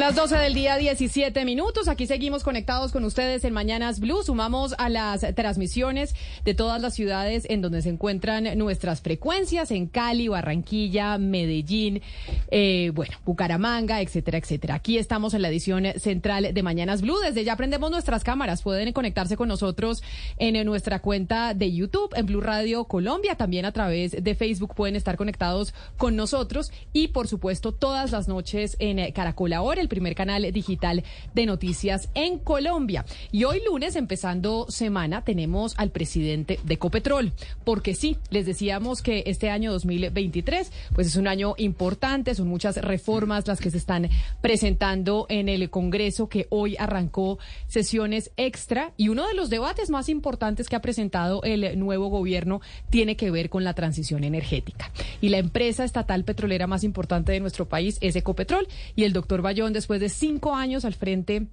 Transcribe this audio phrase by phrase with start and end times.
[0.00, 1.86] Las 12 del día, 17 minutos.
[1.86, 4.22] Aquí seguimos conectados con ustedes en Mañanas Blue.
[4.22, 9.88] Sumamos a las transmisiones de todas las ciudades en donde se encuentran nuestras frecuencias, en
[9.88, 12.00] Cali, Barranquilla, Medellín,
[12.50, 14.76] eh, bueno, Bucaramanga, etcétera, etcétera.
[14.76, 17.18] Aquí estamos en la edición central de Mañanas Blue.
[17.20, 18.62] Desde ya prendemos nuestras cámaras.
[18.62, 20.02] Pueden conectarse con nosotros
[20.38, 23.34] en nuestra cuenta de YouTube, en Blue Radio Colombia.
[23.34, 26.72] También a través de Facebook pueden estar conectados con nosotros.
[26.94, 31.04] Y, por supuesto, todas las noches en Caracol Ahora el primer canal digital
[31.34, 33.04] de noticias en Colombia.
[33.30, 39.24] Y hoy lunes, empezando semana, tenemos al presidente de Ecopetrol, porque sí, les decíamos que
[39.26, 44.08] este año 2023, pues es un año importante, son muchas reformas las que se están
[44.40, 50.08] presentando en el Congreso, que hoy arrancó sesiones extra, y uno de los debates más
[50.08, 54.92] importantes que ha presentado el nuevo gobierno tiene que ver con la transición energética.
[55.20, 59.42] Y la empresa estatal petrolera más importante de nuestro país es Ecopetrol, y el doctor
[59.42, 61.46] Bayón después de cinco años al frente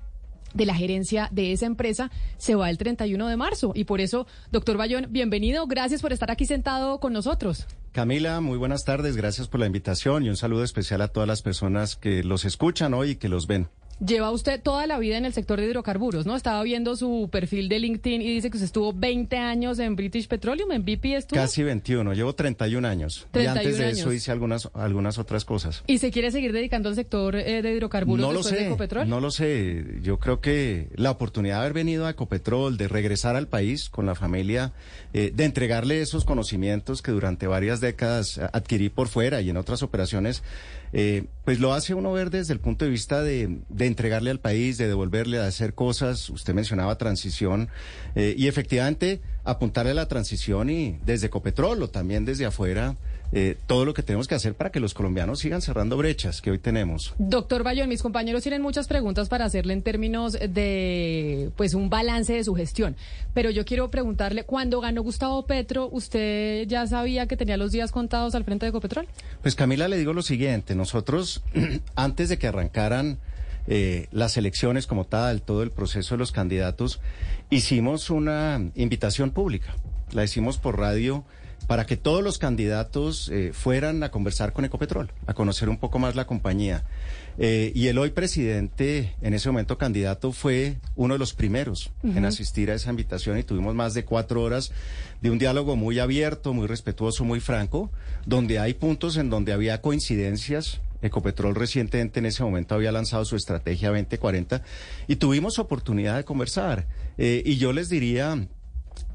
[0.53, 3.71] de la gerencia de esa empresa se va el 31 de marzo.
[3.75, 5.67] Y por eso, doctor Bayón, bienvenido.
[5.67, 7.67] Gracias por estar aquí sentado con nosotros.
[7.91, 9.17] Camila, muy buenas tardes.
[9.17, 12.93] Gracias por la invitación y un saludo especial a todas las personas que los escuchan
[12.93, 13.69] hoy y que los ven.
[14.05, 16.35] Lleva usted toda la vida en el sector de hidrocarburos, ¿no?
[16.35, 20.27] Estaba viendo su perfil de LinkedIn y dice que usted estuvo 20 años en British
[20.27, 21.39] Petroleum, en BP estuvo.
[21.39, 23.27] Casi 21, llevo 31 años.
[23.33, 25.83] y antes de eso hice algunas, algunas otras cosas.
[25.87, 28.67] ¿Y se quiere seguir dedicando al sector eh, de hidrocarburos no después lo sé, de
[28.67, 29.09] Ecopetrol?
[29.09, 29.85] No lo sé.
[30.03, 34.05] Yo creo que la oportunidad de haber venido a Ecopetrol, de regresar al país con
[34.05, 34.73] la familia,
[35.13, 39.81] eh, de entregarle esos conocimientos que durante varias décadas adquirí por fuera y en otras
[39.81, 40.43] operaciones,
[40.93, 44.77] eh, pues lo hace uno ver desde el punto de vista de, entregarle al país,
[44.77, 46.29] de devolverle, a hacer cosas.
[46.29, 47.69] Usted mencionaba transición
[48.15, 52.97] eh, y efectivamente apuntarle a la transición y desde Ecopetrol o también desde afuera
[53.33, 56.51] eh, todo lo que tenemos que hacer para que los colombianos sigan cerrando brechas que
[56.51, 57.13] hoy tenemos.
[57.17, 62.33] Doctor Bayón, mis compañeros tienen muchas preguntas para hacerle en términos de pues un balance
[62.33, 62.95] de su gestión,
[63.33, 67.91] pero yo quiero preguntarle, cuando ganó Gustavo Petro, ¿usted ya sabía que tenía los días
[67.91, 69.07] contados al frente de Ecopetrol?
[69.41, 71.43] Pues Camila, le digo lo siguiente, nosotros
[71.95, 73.19] antes de que arrancaran
[73.67, 77.01] eh, las elecciones como tal, todo el proceso de los candidatos,
[77.49, 79.75] hicimos una invitación pública,
[80.11, 81.25] la hicimos por radio
[81.67, 85.99] para que todos los candidatos eh, fueran a conversar con Ecopetrol, a conocer un poco
[85.99, 86.85] más la compañía.
[87.37, 92.25] Eh, y el hoy presidente, en ese momento candidato, fue uno de los primeros en
[92.25, 94.71] asistir a esa invitación y tuvimos más de cuatro horas
[95.21, 97.91] de un diálogo muy abierto, muy respetuoso, muy franco,
[98.25, 100.81] donde hay puntos en donde había coincidencias.
[101.03, 104.63] Ecopetrol recientemente en ese momento había lanzado su estrategia 2040
[105.07, 106.87] y tuvimos oportunidad de conversar.
[107.19, 108.47] Eh, y yo les diría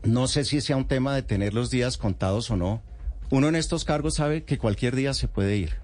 [0.03, 2.82] no sé si sea un tema de tener los días contados o no.
[3.31, 5.76] Uno en estos cargos sabe que cualquier día se puede ir.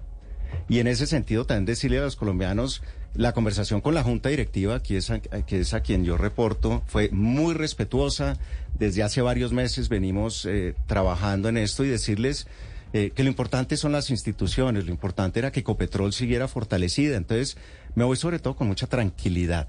[0.67, 2.81] Y en ese sentido también decirle a los colombianos,
[3.15, 8.37] la conversación con la Junta Directiva, que es a, quien yo reporto, fue muy respetuosa.
[8.77, 12.47] Desde hace varios meses venimos eh, trabajando en esto y decirles
[12.93, 17.17] eh, que lo importante son las instituciones, lo importante era que Ecopetrol siguiera fortalecida.
[17.17, 17.57] Entonces
[17.95, 19.67] me voy sobre todo con mucha tranquilidad.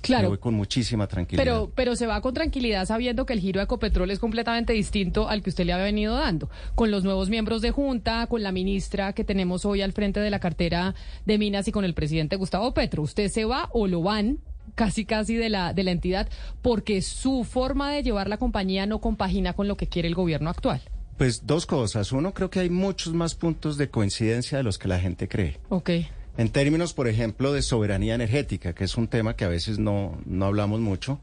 [0.00, 0.28] Claro.
[0.28, 1.44] voy con muchísima tranquilidad.
[1.44, 5.28] Pero, pero se va con tranquilidad sabiendo que el giro de Ecopetrol es completamente distinto
[5.28, 6.50] al que usted le ha venido dando.
[6.74, 10.30] Con los nuevos miembros de Junta, con la ministra que tenemos hoy al frente de
[10.30, 13.02] la cartera de Minas y con el presidente Gustavo Petro.
[13.02, 14.38] ¿Usted se va o lo van?
[14.74, 16.28] casi casi de la de la entidad
[16.60, 20.50] porque su forma de llevar la compañía no compagina con lo que quiere el gobierno
[20.50, 20.82] actual.
[21.16, 22.12] Pues dos cosas.
[22.12, 25.58] Uno, creo que hay muchos más puntos de coincidencia de los que la gente cree.
[25.70, 25.90] Ok.
[26.38, 30.20] En términos, por ejemplo, de soberanía energética, que es un tema que a veces no,
[30.26, 31.18] no hablamos mucho,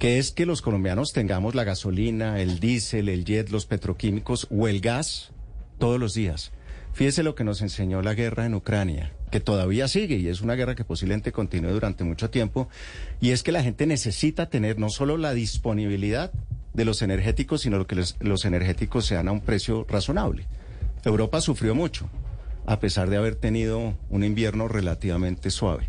[0.00, 4.66] que es que los colombianos tengamos la gasolina, el diésel, el jet, los petroquímicos o
[4.66, 5.30] el gas
[5.78, 6.50] todos los días.
[6.92, 10.56] Fíjese lo que nos enseñó la guerra en Ucrania, que todavía sigue y es una
[10.56, 12.68] guerra que posiblemente continúe durante mucho tiempo,
[13.20, 16.32] y es que la gente necesita tener no solo la disponibilidad
[16.74, 20.46] de los energéticos, sino que los, los energéticos sean a un precio razonable.
[21.04, 22.10] Europa sufrió mucho
[22.68, 25.88] a pesar de haber tenido un invierno relativamente suave.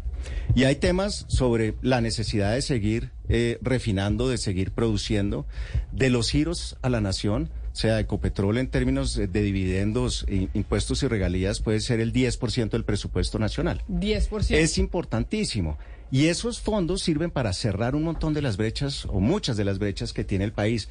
[0.55, 5.45] Y hay temas sobre la necesidad de seguir eh, refinando, de seguir produciendo,
[5.91, 7.51] de los giros a la nación.
[7.73, 12.85] O sea, Ecopetrol en términos de, dividendos, impuestos y regalías puede ser el 10% del
[12.85, 13.83] presupuesto nacional.
[13.89, 14.55] 10%.
[14.55, 15.77] Es importantísimo.
[16.11, 19.79] Y esos fondos sirven para cerrar un montón de las brechas o muchas de las
[19.79, 20.87] brechas que tiene el país.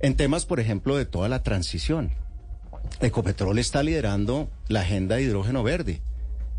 [0.00, 2.12] En temas, por ejemplo, de toda la transición.
[3.00, 6.00] Ecopetrol está liderando la agenda de hidrógeno verde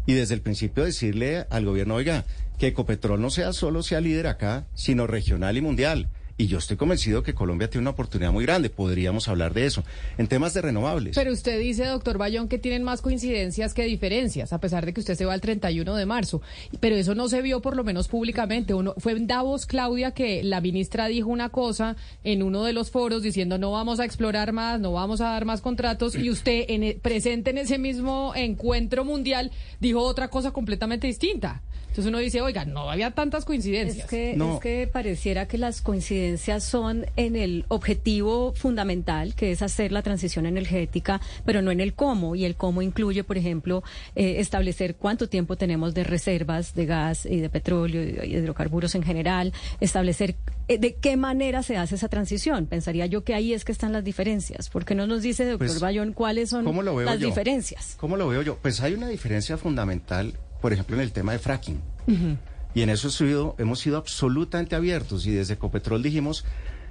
[0.06, 2.26] y desde el principio decirle al gobierno, oiga,
[2.58, 6.10] que Ecopetrol no sea solo sea líder acá, sino regional y mundial.
[6.40, 8.70] Y yo estoy convencido que Colombia tiene una oportunidad muy grande.
[8.70, 9.84] Podríamos hablar de eso.
[10.20, 11.16] En temas de renovables.
[11.16, 15.00] Pero usted dice, doctor Bayón, que tienen más coincidencias que diferencias, a pesar de que
[15.00, 16.44] usted se va el 31 de marzo.
[16.80, 18.76] Pero eso no se vio por lo menos públicamente.
[18.76, 22.92] Uno, fue en Davos, Claudia, que la ministra dijo una cosa en uno de los
[22.92, 26.14] foros diciendo no vamos a explorar más, no vamos a dar más contratos.
[26.14, 31.64] Y usted, en, e, presente en ese mismo encuentro mundial, dijo otra cosa completamente distinta.
[31.98, 34.04] Entonces uno dice, oiga, no había tantas coincidencias.
[34.04, 39.64] Es que, es que pareciera que las coincidencias son en el objetivo fundamental, que es
[39.64, 42.36] hacer la transición energética, pero no en el cómo.
[42.36, 43.84] Y el cómo incluye, por ejemplo,
[44.16, 48.94] eh, establecer cuánto tiempo tenemos de reservas de gas y de petróleo y de hidrocarburos
[48.94, 50.36] en general, establecer
[50.68, 52.68] eh, de qué manera se hace esa transición.
[52.68, 54.70] Pensaría yo que ahí es que están las diferencias.
[54.70, 56.64] ¿Por qué no nos dice, doctor pues, Bayón, cuáles son
[57.06, 57.96] las diferencias?
[58.00, 58.58] ¿Cómo lo veo yo?
[58.62, 61.82] Pues hay una diferencia fundamental por ejemplo, en el tema de fracking.
[62.74, 66.46] Y en eso sido, hemos sido absolutamente abiertos y desde Ecopetrol dijimos,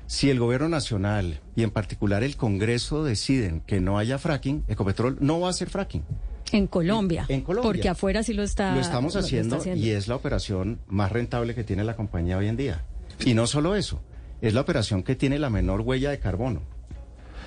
[0.07, 5.19] si el gobierno nacional y en particular el Congreso deciden que no haya fracking, Ecopetrol
[5.21, 6.05] no va a hacer fracking.
[6.53, 7.27] En Colombia.
[7.29, 7.69] En, Colombia.
[7.69, 8.75] Porque afuera sí lo está.
[8.75, 12.57] Lo estamos haciendo, y es la operación más rentable que tiene la compañía hoy en
[12.57, 12.85] día.
[13.25, 14.01] Y no solo eso,
[14.41, 16.63] es la operación que tiene la menor huella de carbono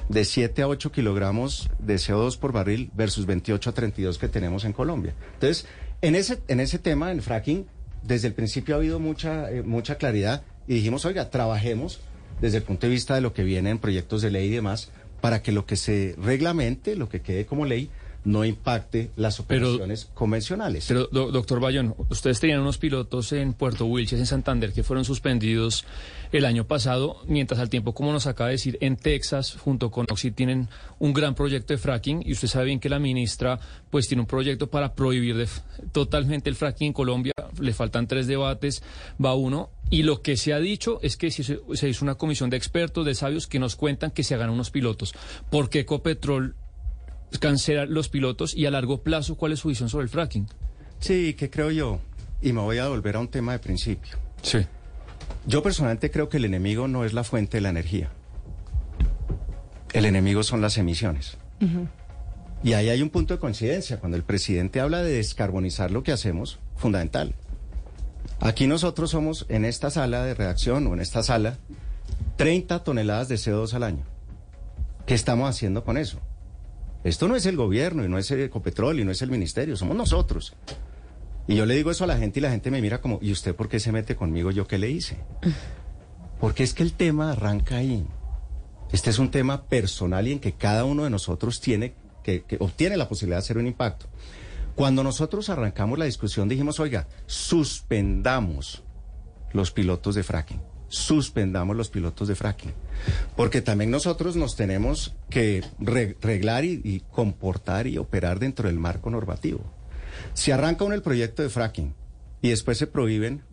[0.10, 4.66] de 7 a 8 kilogramos de CO2 por barril versus 28 a 32 que tenemos
[4.66, 5.14] en Colombia.
[5.36, 5.68] Entonces,
[6.02, 7.66] en ese, en ese tema, en fracking,
[8.04, 12.00] desde el principio ha habido mucha, eh, mucha claridad y dijimos, oiga, trabajemos
[12.42, 14.92] desde el punto de vista de lo que viene en proyectos de ley y demás,
[15.20, 17.90] para que lo que se reglamente, lo que quede como ley,
[18.24, 20.86] no impacte las operaciones convencionales.
[20.88, 25.86] Pero, doctor Bayón, ustedes tenían unos pilotos en Puerto Wilches, en Santander, que fueron suspendidos
[26.32, 30.06] el año pasado, mientras al tiempo, como nos acaba de decir, en Texas, junto con
[30.10, 30.68] Oxy, tienen
[31.00, 34.28] un gran proyecto de fracking, y usted sabe bien que la ministra, pues, tiene un
[34.28, 35.48] proyecto para prohibir
[35.92, 38.84] totalmente el fracking en Colombia, le faltan tres debates,
[39.24, 42.50] va uno, y lo que se ha dicho es que se, se hizo una comisión
[42.50, 45.16] de expertos, de sabios, que nos cuentan que se hagan unos pilotos.
[45.50, 46.56] ¿Por qué Ecopetrol
[47.40, 50.48] cancelar los pilotos y a largo plazo, ¿cuál es su visión sobre el fracking?
[51.00, 52.00] Sí, que creo yo,
[52.42, 54.18] y me voy a volver a un tema de principio.
[54.42, 54.66] Sí.
[55.46, 58.10] Yo personalmente creo que el enemigo no es la fuente de la energía.
[59.94, 61.38] El enemigo son las emisiones.
[62.64, 64.00] Y ahí hay un punto de coincidencia.
[64.00, 67.36] Cuando el presidente habla de descarbonizar lo que hacemos, fundamental.
[68.40, 71.58] Aquí nosotros somos en esta sala de redacción o en esta sala
[72.38, 74.04] 30 toneladas de CO2 al año.
[75.06, 76.20] ¿Qué estamos haciendo con eso?
[77.04, 79.96] Esto no es el gobierno y no es Ecopetrol y no es el ministerio, somos
[79.96, 80.56] nosotros.
[81.48, 83.32] Y yo le digo eso a la gente y la gente me mira como, ¿y
[83.32, 84.52] usted por qué se mete conmigo?
[84.52, 85.18] ¿Yo qué le hice?
[86.40, 88.06] Porque es que el tema arranca ahí.
[88.92, 91.94] Este es un tema personal y en que cada uno de nosotros tiene
[92.24, 94.08] que, que obtiene la posibilidad de hacer un impacto.
[94.76, 98.84] Cuando nosotros arrancamos la discusión dijimos, oiga, suspendamos
[99.54, 102.74] los pilotos de fracking suspendamos los pilotos de fracking.
[103.36, 109.62] Porque también nosotros nos tenemos que reglar y, comportar y operar dentro del marco normativo.
[110.34, 111.94] Si arranca uno el proyecto de fracking
[112.42, 113.44] y después se prohíben,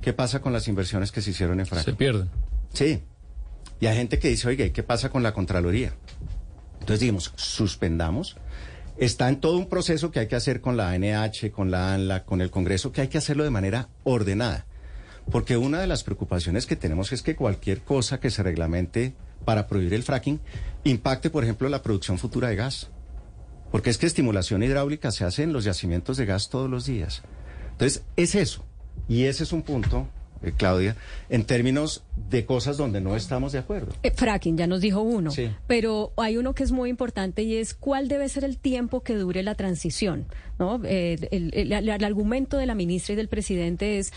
[0.00, 1.92] ¿qué pasa con las inversiones que se hicieron en fracking?
[1.92, 2.30] Se pierden.
[2.72, 3.02] Sí.
[3.80, 5.94] Y hay gente que dice, oye, ¿qué pasa con la Contraloría?
[6.80, 8.36] Entonces dijimos, suspendamos.
[8.96, 12.24] Está en todo un proceso que hay que hacer con la ANH, con la ANLA,
[12.24, 14.66] con el Congreso, que hay que hacerlo de manera ordenada.
[15.30, 19.14] Porque una de las preocupaciones que tenemos es que cualquier cosa que se reglamente
[19.44, 20.40] para prohibir el fracking
[20.84, 22.88] impacte, por ejemplo, la producción futura de gas.
[23.70, 27.22] Porque es que estimulación hidráulica se hace en los yacimientos de gas todos los días.
[27.72, 28.64] Entonces, es eso.
[29.08, 30.06] Y ese es un punto
[30.44, 30.96] eh, Claudia,
[31.28, 33.92] en términos de cosas donde no estamos de acuerdo.
[34.02, 35.30] Eh, fracking, ya nos dijo uno,
[35.66, 39.14] pero hay uno que es muy importante y es cuál debe ser el tiempo que
[39.14, 40.26] dure la transición.
[40.58, 40.80] ¿no?
[40.84, 44.12] Eh, el argumento de la ministra y del presidente es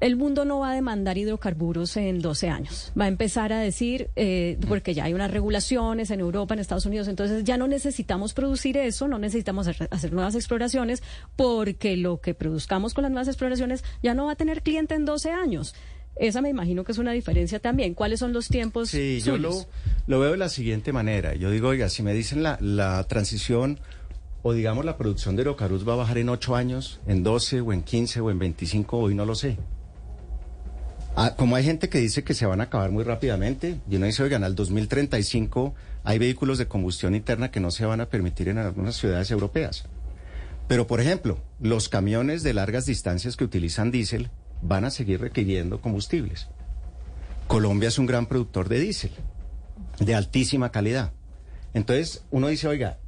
[0.00, 2.92] el mundo no va a demandar hidrocarburos en 12 años.
[2.98, 6.86] Va a empezar a decir, eh, porque ya hay unas regulaciones en Europa, en Estados
[6.86, 11.02] Unidos, entonces ya no necesitamos producir eso, no necesitamos hacer nuevas exploraciones,
[11.34, 15.04] porque lo que produzcamos con las nuevas exploraciones ya no va a tener cliente en
[15.04, 15.74] 12 años.
[16.16, 17.92] Esa me imagino que es una diferencia también.
[17.92, 18.88] ¿Cuáles son los tiempos?
[18.88, 19.66] Sí, yo lo,
[20.06, 21.34] lo, veo de la siguiente manera.
[21.34, 23.80] Yo digo, oiga, si me dicen la, la transición
[24.42, 27.72] o digamos la producción de hidrocarburos va a bajar en 8 años, en 12 o
[27.72, 29.58] en 15 o en 25, hoy no lo sé.
[31.18, 34.04] Ah, como hay gente que dice que se van a acabar muy rápidamente, y uno
[34.04, 38.50] dice, oigan, al 2035 hay vehículos de combustión interna que no se van a permitir
[38.50, 39.86] en algunas ciudades europeas.
[40.68, 44.28] Pero, por ejemplo, los camiones de largas distancias que utilizan diésel
[44.60, 46.48] van a seguir requiriendo combustibles.
[47.46, 49.12] Colombia es un gran productor de diésel,
[49.98, 51.12] de altísima calidad.
[51.72, 52.98] Entonces, uno dice, oiga,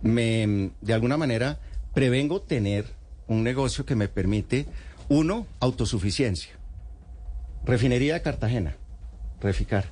[0.00, 1.60] me, de alguna manera
[1.92, 2.86] prevengo tener
[3.26, 4.64] un negocio que me permite,
[5.10, 6.61] uno, autosuficiencia.
[7.64, 8.76] Refinería de Cartagena,
[9.40, 9.86] Reficar.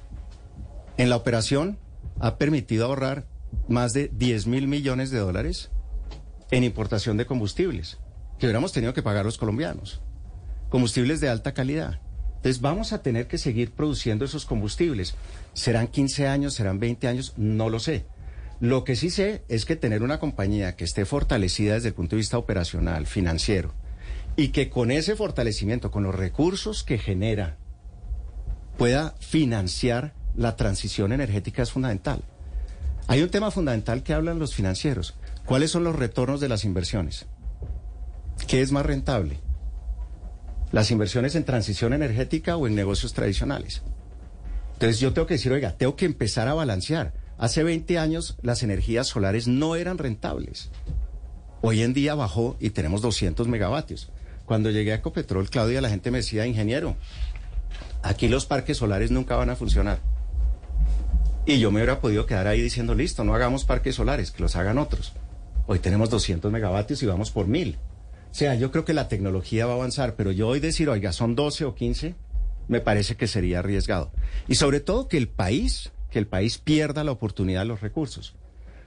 [0.97, 1.79] En la operación
[2.19, 3.27] ha permitido ahorrar
[3.69, 5.71] más de 10 mil millones de dólares
[6.51, 7.99] en importación de combustibles
[8.41, 10.01] que hubiéramos tenido que pagar los colombianos.
[10.71, 12.01] Combustibles de alta calidad.
[12.37, 15.15] Entonces vamos a tener que seguir produciendo esos combustibles.
[15.53, 17.35] ¿Serán 15 años, serán 20 años?
[17.37, 18.07] No lo sé.
[18.61, 22.17] Lo que sí sé es que tener una compañía que esté fortalecida desde el punto
[22.17, 23.75] de vista operacional, financiero,
[24.37, 27.59] y que con ese fortalecimiento, con los recursos que genera,
[28.81, 32.23] pueda financiar la transición energética es fundamental.
[33.09, 35.17] Hay un tema fundamental que hablan los financieros.
[35.45, 37.27] ¿Cuáles son los retornos de las inversiones?
[38.49, 39.39] ¿Qué es más rentable?
[40.73, 43.83] ¿Las inversiones en transición energética o en negocios tradicionales?
[44.73, 47.13] Entonces yo tengo que decir, oiga, tengo que empezar a balancear.
[47.37, 50.71] Hace 20 años las energías solares no eran rentables.
[51.61, 54.11] Hoy en día bajó y tenemos 200 megavatios.
[54.47, 56.97] Cuando llegué a Ecopetrol, Claudia, la gente me decía, ingeniero,
[58.03, 60.01] aquí los parques solares nunca van a funcionar.
[61.47, 64.57] Y yo me hubiera podido quedar ahí diciendo, listo, no hagamos parques solares, que los
[64.57, 65.13] hagan otros.
[65.67, 67.79] Hoy tenemos 200 megavatios y vamos por mil.
[68.31, 71.13] O sea, yo creo que la tecnología va a avanzar, pero yo hoy decir, oiga,
[71.13, 72.15] son 12 o 15,
[72.69, 74.13] me parece que sería arriesgado.
[74.47, 78.37] Y sobre todo que el país, que el país pierda la oportunidad de los recursos.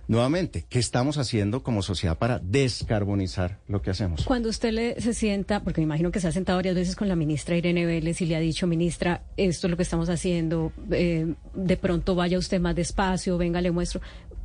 [0.08, 4.26] Nuevamente, ¿qué estamos haciendo como sociedad para descarbonizar lo que hacemos?
[4.26, 7.08] Cuando usted le, se sienta, porque me imagino que se ha sentado varias veces con
[7.08, 10.74] la ministra Irene Vélez y le ha dicho, ministra, esto es lo que estamos haciendo,
[10.92, 14.02] eh, de pronto vaya usted más despacio, venga, le muestro.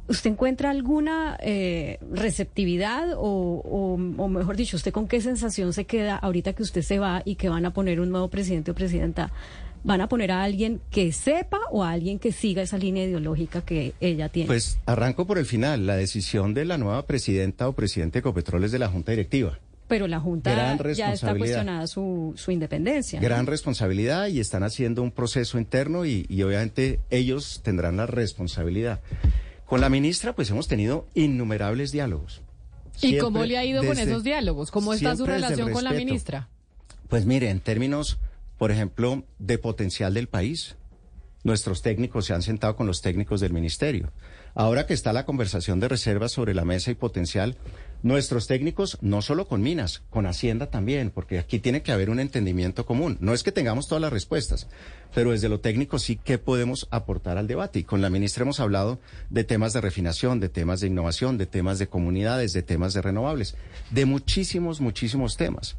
[0.06, 3.62] ¿Usted encuentra alguna eh, receptividad o,
[4.16, 7.34] o, mejor dicho, usted con qué sensación se queda ahorita que usted se va y
[7.34, 9.32] que van a poner un nuevo presidente o presidenta?
[9.84, 13.62] ¿Van a poner a alguien que sepa o a alguien que siga esa línea ideológica
[13.62, 14.46] que ella tiene?
[14.46, 15.86] Pues arranco por el final.
[15.86, 19.58] La decisión de la nueva presidenta o presidente de Ecopetrol es de la Junta Directiva.
[19.88, 23.20] Pero la Junta ya está cuestionada su, su independencia.
[23.20, 29.00] Gran responsabilidad y están haciendo un proceso interno y, y obviamente ellos tendrán la responsabilidad.
[29.64, 32.42] Con la ministra pues hemos tenido innumerables diálogos.
[33.00, 34.70] ¿Y cómo le ha ido con esos diálogos?
[34.70, 36.48] ¿Cómo está su relación con la ministra?
[37.08, 38.18] Pues mire, en términos
[38.58, 40.76] por ejemplo, de potencial del país.
[41.44, 44.12] Nuestros técnicos se han sentado con los técnicos del ministerio.
[44.54, 47.56] Ahora que está la conversación de reservas sobre la mesa y potencial,
[48.02, 52.18] nuestros técnicos, no solo con Minas, con Hacienda también, porque aquí tiene que haber un
[52.18, 53.18] entendimiento común.
[53.20, 54.66] No es que tengamos todas las respuestas,
[55.14, 57.78] pero desde lo técnico sí que podemos aportar al debate.
[57.78, 58.98] Y con la ministra hemos hablado
[59.30, 63.02] de temas de refinación, de temas de innovación, de temas de comunidades, de temas de
[63.02, 63.56] renovables,
[63.90, 65.76] de muchísimos, muchísimos temas.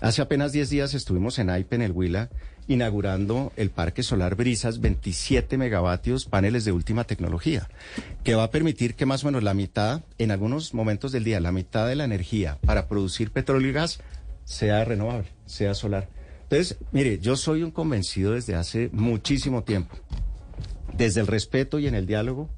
[0.00, 2.30] Hace apenas 10 días estuvimos en AIPE, en el Huila,
[2.68, 7.68] inaugurando el Parque Solar Brisas, 27 megavatios, paneles de última tecnología,
[8.22, 11.40] que va a permitir que más o menos la mitad, en algunos momentos del día,
[11.40, 13.98] la mitad de la energía para producir petróleo y gas
[14.44, 16.08] sea renovable, sea solar.
[16.44, 19.96] Entonces, mire, yo soy un convencido desde hace muchísimo tiempo.
[20.96, 22.48] Desde el respeto y en el diálogo,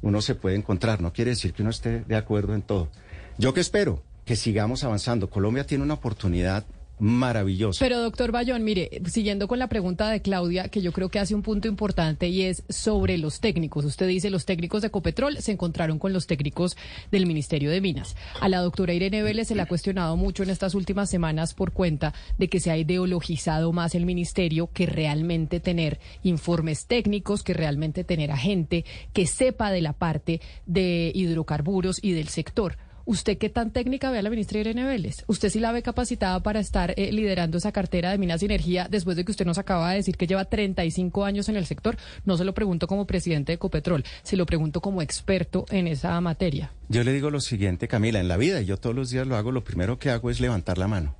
[0.00, 1.00] uno se puede encontrar.
[1.00, 2.88] No quiere decir que uno esté de acuerdo en todo.
[3.36, 4.02] ¿Yo qué espero?
[4.24, 5.28] Que sigamos avanzando.
[5.28, 6.64] Colombia tiene una oportunidad
[6.98, 7.78] maravilloso.
[7.80, 11.34] Pero doctor Bayón, mire, siguiendo con la pregunta de Claudia, que yo creo que hace
[11.34, 13.84] un punto importante y es sobre los técnicos.
[13.84, 16.76] Usted dice, los técnicos de Ecopetrol se encontraron con los técnicos
[17.10, 18.16] del Ministerio de Minas.
[18.40, 21.72] A la doctora Irene Vélez se le ha cuestionado mucho en estas últimas semanas por
[21.72, 27.54] cuenta de que se ha ideologizado más el ministerio que realmente tener informes técnicos, que
[27.54, 32.76] realmente tener a gente que sepa de la parte de hidrocarburos y del sector.
[33.06, 35.24] ¿Usted qué tan técnica ve a la ministra Irene Vélez?
[35.26, 38.88] ¿Usted sí la ve capacitada para estar eh, liderando esa cartera de Minas y Energía
[38.90, 41.98] después de que usted nos acaba de decir que lleva 35 años en el sector?
[42.24, 46.18] No se lo pregunto como presidente de Ecopetrol, se lo pregunto como experto en esa
[46.22, 46.72] materia.
[46.88, 49.36] Yo le digo lo siguiente, Camila, en la vida, y yo todos los días lo
[49.36, 51.14] hago, lo primero que hago es levantar la mano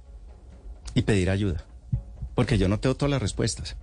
[0.94, 1.66] y pedir ayuda,
[2.34, 3.76] porque yo no tengo todas las respuestas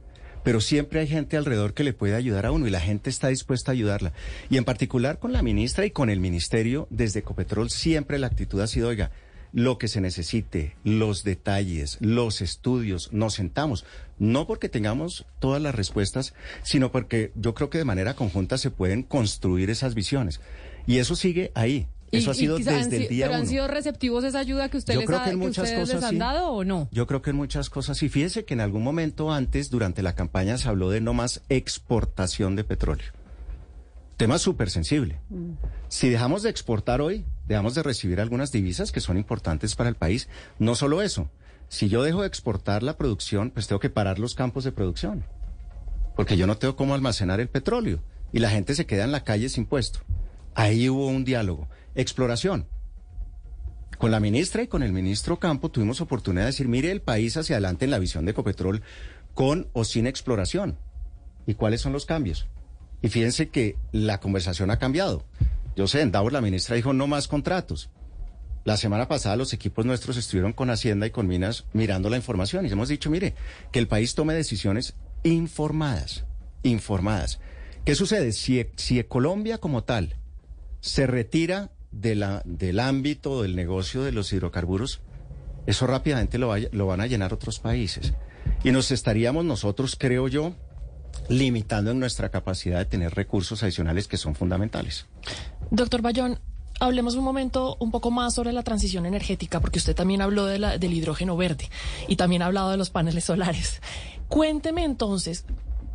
[0.43, 3.27] pero siempre hay gente alrededor que le puede ayudar a uno y la gente está
[3.27, 4.13] dispuesta a ayudarla.
[4.50, 8.60] Y en particular con la ministra y con el ministerio, desde Ecopetrol siempre la actitud
[8.62, 9.12] ha sido, oiga,
[9.53, 13.86] lo que se necesite, los detalles, los estudios, nos sentamos.
[14.17, 16.33] No porque tengamos todas las respuestas,
[16.63, 20.39] sino porque yo creo que de manera conjunta se pueden construir esas visiones.
[20.88, 21.88] Y eso sigue ahí.
[22.12, 25.10] Eso ha sido desde el día ¿Pero han sido receptivos esa ayuda que, usted les,
[25.10, 26.89] ha, que, ustedes les han dado o no?
[26.91, 30.13] Yo creo que en muchas cosas Y Fíjese que en algún momento antes, durante la
[30.13, 33.12] campaña, se habló de no más exportación de petróleo.
[34.18, 35.20] Tema súper sensible.
[35.30, 35.53] Mm.
[35.88, 39.96] Si dejamos de exportar hoy, dejamos de recibir algunas divisas que son importantes para el
[39.96, 40.27] país.
[40.60, 41.30] No solo eso.
[41.70, 45.24] Si yo dejo de exportar la producción, pues tengo que parar los campos de producción.
[46.15, 48.00] Porque yo no tengo cómo almacenar el petróleo.
[48.34, 50.01] Y la gente se queda en la calle sin puesto.
[50.53, 51.68] Ahí hubo un diálogo.
[51.95, 52.67] Exploración.
[53.98, 57.38] Con la ministra y con el ministro Campo tuvimos oportunidad de decir, mire el país
[57.38, 58.81] hacia adelante en la visión de Ecopetrol
[59.33, 60.77] con o sin exploración.
[61.45, 62.48] ¿Y cuáles son los cambios?
[63.01, 65.25] Y fíjense que la conversación ha cambiado.
[65.75, 67.89] Yo sé, en Davos la ministra dijo no más contratos.
[68.63, 72.65] La semana pasada los equipos nuestros estuvieron con Hacienda y con Minas mirando la información
[72.65, 73.33] y hemos dicho, mire,
[73.71, 76.25] que el país tome decisiones informadas,
[76.63, 77.39] informadas.
[77.86, 78.31] ¿Qué sucede?
[78.33, 80.15] Si, si Colombia como tal
[80.79, 85.01] se retira de la, del ámbito del negocio de los hidrocarburos,
[85.65, 88.13] eso rápidamente lo, lo van a llenar otros países.
[88.63, 90.53] Y nos estaríamos nosotros, creo yo,
[91.29, 95.05] limitando en nuestra capacidad de tener recursos adicionales que son fundamentales.
[95.69, 96.39] Doctor Bayón,
[96.79, 100.60] hablemos un momento un poco más sobre la transición energética, porque usted también habló de
[100.60, 101.69] la, del hidrógeno verde
[102.07, 103.81] y también ha hablado de los paneles solares.
[104.27, 105.45] Cuénteme entonces,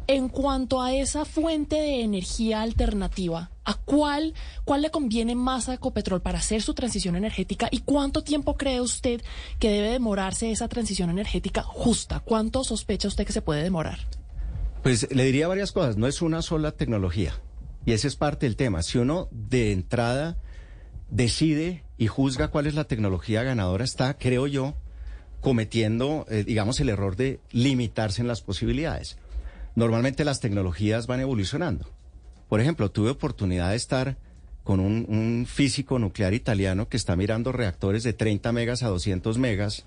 [0.06, 4.32] en cuanto a esa fuente de energía alternativa, ¿a cuál,
[4.64, 8.80] cuál le conviene más a Ecopetrol para hacer su transición energética y cuánto tiempo cree
[8.80, 9.20] usted
[9.58, 12.20] que debe demorarse esa transición energética justa?
[12.20, 13.98] ¿Cuánto sospecha usted que se puede demorar?
[14.82, 15.96] Pues le diría varias cosas.
[15.96, 17.34] No es una sola tecnología.
[17.84, 18.82] Y ese es parte del tema.
[18.82, 20.38] Si uno de entrada
[21.10, 24.74] decide y juzga cuál es la tecnología ganadora, está, creo yo,
[25.40, 29.18] cometiendo, eh, digamos, el error de limitarse en las posibilidades.
[29.74, 31.95] Normalmente las tecnologías van evolucionando.
[32.48, 34.16] Por ejemplo, tuve oportunidad de estar
[34.62, 39.86] con un, físico nuclear italiano que está mirando reactores de 30 megas a 200 megas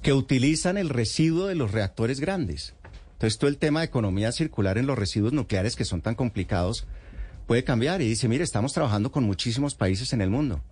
[0.00, 2.74] que utilizan el residuo de los reactores grandes.
[3.14, 6.86] Entonces, todo el tema de economía circular en los residuos nucleares que son tan complicados
[7.46, 8.00] puede cambiar.
[8.00, 10.62] Y dice, mire, estamos trabajando con muchísimos países en el mundo.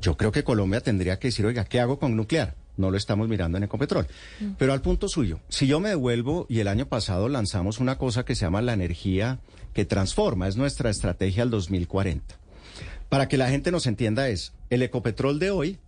[0.00, 2.54] Yo creo que Colombia tendría que decir, oiga, ¿qué hago con nuclear?
[2.78, 4.06] No lo estamos mirando en Ecopetrol.
[4.40, 4.52] Mm.
[4.58, 8.24] Pero al punto suyo, si yo me devuelvo y el año pasado lanzamos una cosa
[8.24, 9.40] que se llama la energía
[9.74, 12.36] que transforma, es nuestra estrategia al 2040.
[13.08, 15.78] Para que la gente nos entienda es, el Ecopetrol de hoy,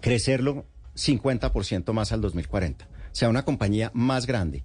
[0.00, 0.64] crecerlo
[0.96, 2.88] 50% más al 2040.
[3.12, 4.64] sea, una compañía más grande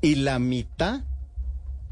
[0.00, 1.02] y la mitad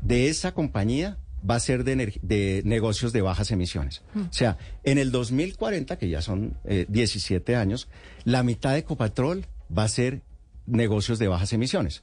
[0.03, 1.17] de esa compañía
[1.49, 4.03] va a ser de, negocios de bajas emisiones.
[4.15, 4.21] Mm.
[4.21, 7.89] O sea, en el 2040, que ya son 17 eh, años,
[8.25, 10.23] la mitad de Ecopatrol va a ser
[10.67, 12.03] negocios de bajas emisiones.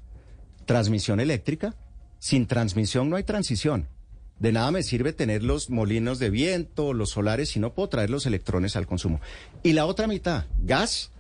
[0.66, 1.76] Transmisión eléctrica,
[2.20, 3.88] sin transmisión no hay transición.
[4.40, 8.10] De nada me sirve tener los molinos de viento, los solares, si no puedo traer
[8.10, 9.20] los electrones al consumo.
[9.64, 11.12] Y la otra mitad, gas,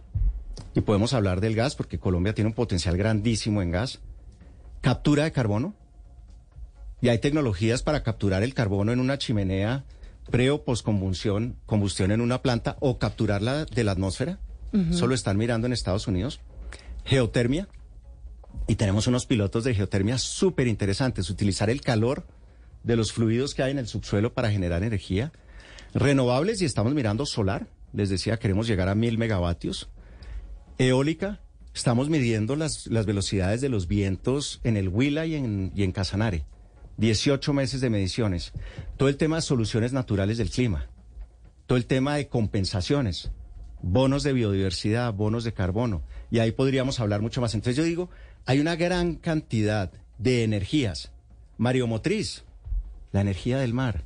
[0.75, 3.99] y podemos hablar del gas porque Colombia tiene un potencial grandísimo en gas
[4.81, 5.73] captura de carbono.
[7.01, 9.85] Y hay tecnologías para capturar el carbono en una chimenea
[10.31, 14.39] pre o combustión combustión en una planta o capturarla de la atmósfera.
[14.91, 16.39] Solo están mirando en Estados Unidos.
[17.05, 17.67] Geotermia.
[18.67, 21.29] Y tenemos unos pilotos de geotermia súper interesantes.
[21.29, 22.27] Utilizar el calor
[22.83, 25.31] de los fluidos que hay en el subsuelo para generar energía.
[25.93, 27.67] Renovables y estamos mirando solar.
[27.93, 29.89] Les decía, queremos llegar a mil megavatios.
[30.77, 31.39] Eólica,
[31.77, 35.91] Estamos midiendo las, las velocidades de los vientos en el Huila y en, y en
[35.91, 36.43] Casanare.
[36.97, 38.53] 18 meses de mediciones.
[38.97, 40.87] Todo el tema de soluciones naturales del clima.
[41.65, 43.31] Todo el tema de compensaciones.
[43.81, 46.01] Bonos de biodiversidad, bonos de carbono.
[46.31, 47.53] Y ahí podríamos hablar mucho más.
[47.53, 48.09] Entonces yo digo,
[48.45, 51.11] hay una gran cantidad de energías.
[51.57, 52.43] Mariomotriz,
[53.11, 54.05] la energía del mar.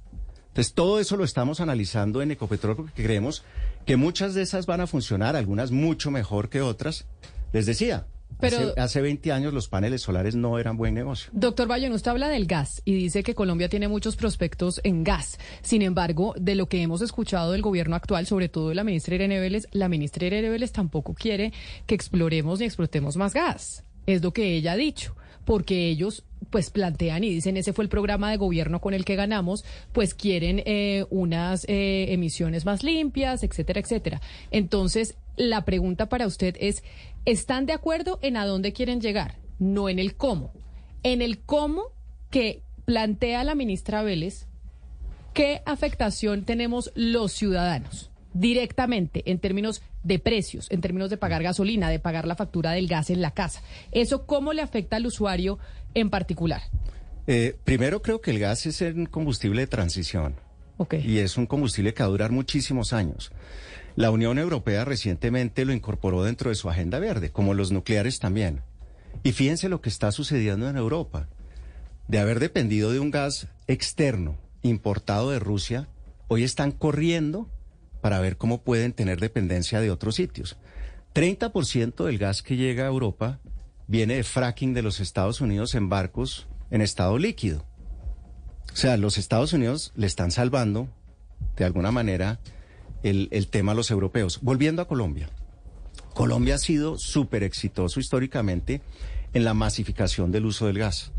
[0.50, 3.44] Entonces todo eso lo estamos analizando en Ecopetrol porque creemos
[3.86, 7.06] que muchas de esas van a funcionar, algunas mucho mejor que otras,
[7.54, 8.06] les decía,
[8.42, 11.30] Pero, hace, 20 años los paneles solares no eran buen negocio.
[11.34, 15.38] Doctor Bayón, usted habla del gas y dice que Colombia tiene muchos prospectos en gas.
[15.62, 19.16] Sin embargo, de lo que hemos escuchado del gobierno actual, sobre todo de la ministra
[19.16, 21.54] Irene Vélez, la ministra Irene Vélez tampoco quiere
[21.86, 23.84] que exploremos ni explotemos más gas.
[24.06, 27.90] Es lo que ella ha dicho porque ellos pues plantean y dicen ese fue el
[27.90, 33.44] programa de gobierno con el que ganamos, pues quieren eh, unas eh, emisiones más limpias,
[33.44, 34.22] etcétera, etcétera.
[34.50, 36.84] Entonces, la pregunta para usted es,
[37.26, 39.38] ¿están de acuerdo en a dónde quieren llegar?
[39.60, 40.54] No en el cómo.
[41.04, 41.86] En el cómo
[42.30, 44.48] que plantea la ministra Vélez,
[45.34, 48.10] ¿qué afectación tenemos los ciudadanos?
[48.34, 52.88] directamente en términos de precios, en términos de pagar gasolina, de pagar la factura del
[52.88, 53.62] gas en la casa.
[53.92, 55.60] ¿Eso cómo le afecta al usuario
[55.96, 56.62] en particular?
[57.28, 60.36] Eh, primero creo que el gas es un combustible de transición.
[61.04, 63.32] Y es un combustible que va a durar muchísimos años.
[63.96, 68.62] La Unión Europea recientemente lo incorporó dentro de su agenda verde, como los nucleares también.
[69.24, 71.28] Y fíjense lo que está sucediendo en Europa.
[72.08, 75.88] De haber dependido de un gas externo importado de Rusia,
[76.28, 77.50] hoy están corriendo
[78.02, 80.58] para ver cómo pueden tener dependencia de otros sitios.
[81.14, 83.40] 30% del gas que llega a Europa
[83.88, 87.66] viene de fracking de los Estados Unidos en barcos en estado líquido.
[88.72, 90.88] O sea, los Estados Unidos le están salvando,
[91.58, 92.40] de alguna manera,
[93.04, 94.40] el, el tema a los europeos.
[94.42, 95.30] Volviendo a Colombia.
[96.14, 98.82] Colombia ha sido súper exitoso históricamente
[99.34, 101.12] en la masificación del uso del gas.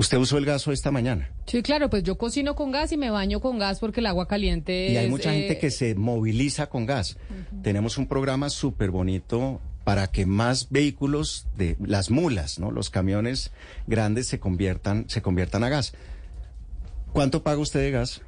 [0.00, 1.30] ¿Usted usó el gas esta mañana?
[1.46, 4.26] Sí, claro, pues yo cocino con gas y me baño con gas porque el agua
[4.26, 7.18] caliente Y hay es, mucha gente eh, que se moviliza con gas.
[7.62, 12.70] Tenemos un programa súper bonito para que más vehículos de las mulas, ¿no?
[12.70, 13.52] Los camiones
[13.86, 15.92] grandes se conviertan, se conviertan a gas.
[17.12, 18.22] ¿Cuánto paga usted de gas?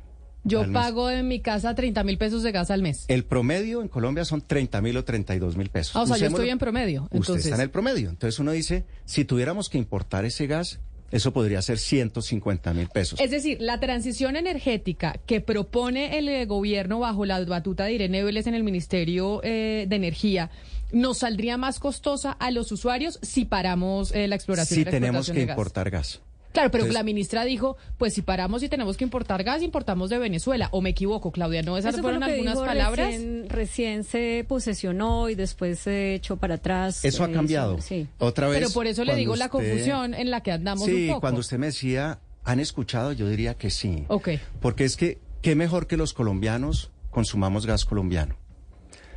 [0.44, 3.05] Yo pago en mi casa 30 mil pesos de gas al mes.
[3.09, 5.94] El promedio en Colombia son 30 mil o 32 mil pesos.
[5.96, 7.05] Ah, o sea, yo estoy en promedio.
[7.05, 8.11] Usted Entonces, está en el promedio.
[8.11, 10.81] Entonces uno dice, si tuviéramos que importar ese gas,
[11.12, 13.20] eso podría ser 150 mil pesos.
[13.20, 18.24] Es decir, la transición energética que propone el eh, gobierno bajo la batuta de Irene
[18.24, 20.50] Vélez en el Ministerio eh, de Energía
[20.90, 24.90] nos saldría más costosa a los usuarios si paramos eh, la exploración si y la
[24.90, 25.57] tenemos que de gas.
[25.57, 26.20] importar gas.
[26.52, 30.10] Claro, pero Entonces- la ministra dijo, pues si paramos y tenemos que importar gas, importamos
[30.10, 30.68] de Venezuela.
[30.72, 31.62] ¿O me equivoco, Claudia?
[31.62, 33.06] ¿No esas Eso fue fueron lo que algunas dijo palabras?
[33.08, 37.04] Recién, recién se posesionó y después se echó para atrás.
[37.04, 37.80] Eso ha Eh, cambiado.
[37.80, 38.06] Sí.
[38.18, 38.58] Otra vez.
[38.58, 41.20] Pero por eso le digo la confusión en la que andamos Sí, un poco.
[41.22, 43.12] cuando usted me decía, ¿han escuchado?
[43.12, 44.04] Yo diría que sí.
[44.08, 44.30] Ok.
[44.60, 48.36] Porque es que, qué mejor que los colombianos consumamos gas colombiano.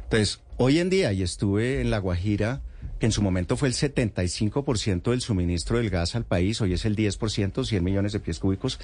[0.04, 2.62] Entonces, hoy en día, y estuve en La Guajira,
[3.00, 6.86] que en su momento fue el 75% del suministro del gas al país, hoy es
[6.86, 8.80] el 10%, 100 millones de pies cúbicos,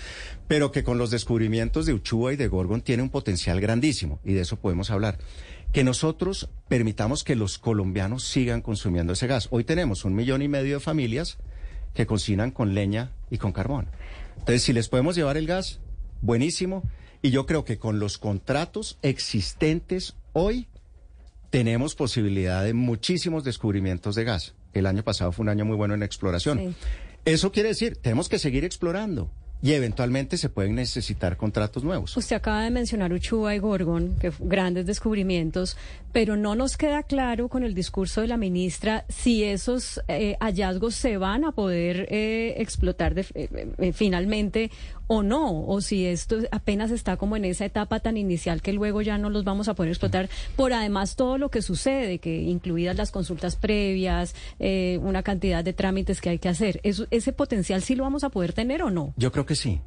[0.47, 4.33] pero que con los descubrimientos de Uchua y de Gorgon tiene un potencial grandísimo, y
[4.33, 5.17] de eso podemos hablar.
[5.71, 9.47] Que nosotros permitamos que los colombianos sigan consumiendo ese gas.
[9.51, 11.37] Hoy tenemos un millón y medio de familias
[11.93, 13.87] que cocinan con leña y con carbón.
[14.37, 15.79] Entonces, si les podemos llevar el gas,
[16.21, 16.83] buenísimo.
[17.21, 20.67] Y yo creo que con los contratos existentes hoy
[21.51, 24.55] tenemos posibilidad de muchísimos descubrimientos de gas.
[24.73, 26.57] El año pasado fue un año muy bueno en exploración.
[26.57, 26.75] Sí.
[27.25, 29.29] Eso quiere decir, tenemos que seguir explorando
[29.63, 32.17] y eventualmente se pueden necesitar contratos nuevos.
[32.17, 35.77] Usted acaba de mencionar Uchua y Gorgon, que grandes descubrimientos,
[36.11, 40.95] pero no nos queda claro con el discurso de la ministra si esos eh, hallazgos
[40.95, 44.71] se van a poder eh, explotar de- eh, eh, finalmente
[45.13, 49.01] o no, o si esto apenas está como en esa etapa tan inicial que luego
[49.01, 52.95] ya no los vamos a poder explotar, por además todo lo que sucede, que incluidas
[52.95, 56.79] las consultas previas, eh, una cantidad de trámites que hay que hacer.
[56.83, 59.13] ¿Ese potencial sí lo vamos a poder tener o no?
[59.17, 59.81] Yo creo que sí.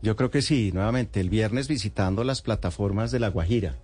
[0.00, 0.70] Yo creo que sí.
[0.72, 3.76] Nuevamente, el viernes visitando las plataformas de La Guajira,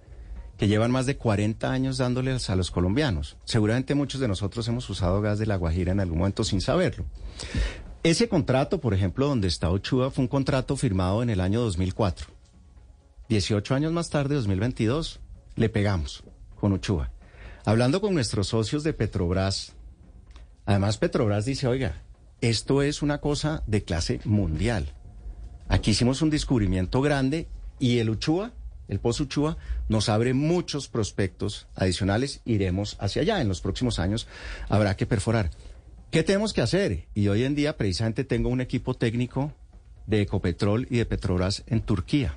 [0.57, 3.37] que llevan más de 40 años dándoles a los colombianos.
[3.44, 7.05] Seguramente muchos de nosotros hemos usado gas de La Guajira en algún momento sin saberlo.
[8.09, 12.29] Ese contrato, por ejemplo, donde está Ochoa, fue un contrato firmado en el año 2004.
[13.29, 15.21] 18 años más tarde, 2022,
[15.57, 16.25] le pegamos
[16.59, 17.12] con Ochoa.
[17.66, 19.75] Hablando con nuestros socios de Petrobras,
[20.64, 22.01] además Petrobras dice, oiga,
[22.40, 24.94] esto es una cosa de clase mundial.
[25.68, 27.47] Aquí hicimos un descubrimiento grande
[27.79, 28.53] y el Uchua,
[28.88, 29.59] el Pozo Uchua,
[29.90, 32.40] nos abre muchos prospectos adicionales.
[32.47, 33.42] Iremos hacia allá.
[33.42, 34.27] En los próximos años
[34.71, 35.51] habrá que perforar.
[36.11, 37.07] ¿Qué tenemos que hacer?
[37.14, 39.53] Y hoy en día precisamente tengo un equipo técnico
[40.07, 42.35] de Ecopetrol y de Petrobras en Turquía.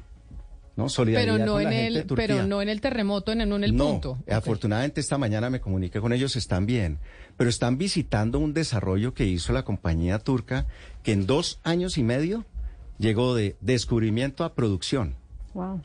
[0.75, 0.89] ¿no?
[0.89, 2.27] Solidaridad Pero no con en la gente de el, Turquía.
[2.27, 4.11] pero no en el terremoto, en, no en el no, punto.
[4.11, 4.31] Ok.
[4.31, 6.99] afortunadamente esta mañana me comuniqué con ellos, están bien,
[7.37, 10.67] pero están visitando un desarrollo que hizo la compañía turca
[11.03, 12.45] que en dos años y medio
[12.99, 15.15] llegó de descubrimiento a producción.
[15.53, 15.81] Wow.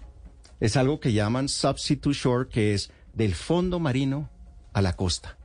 [0.61, 4.29] Es algo que llaman subsea to shore, que es del fondo marino
[4.73, 5.37] a la costa.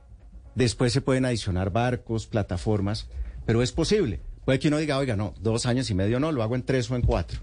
[0.54, 3.06] Después se pueden adicionar barcos, plataformas,
[3.46, 4.20] pero es posible.
[4.44, 6.90] Puede que uno diga, oiga, no, dos años y medio no, lo hago en tres
[6.90, 7.40] o en cuatro.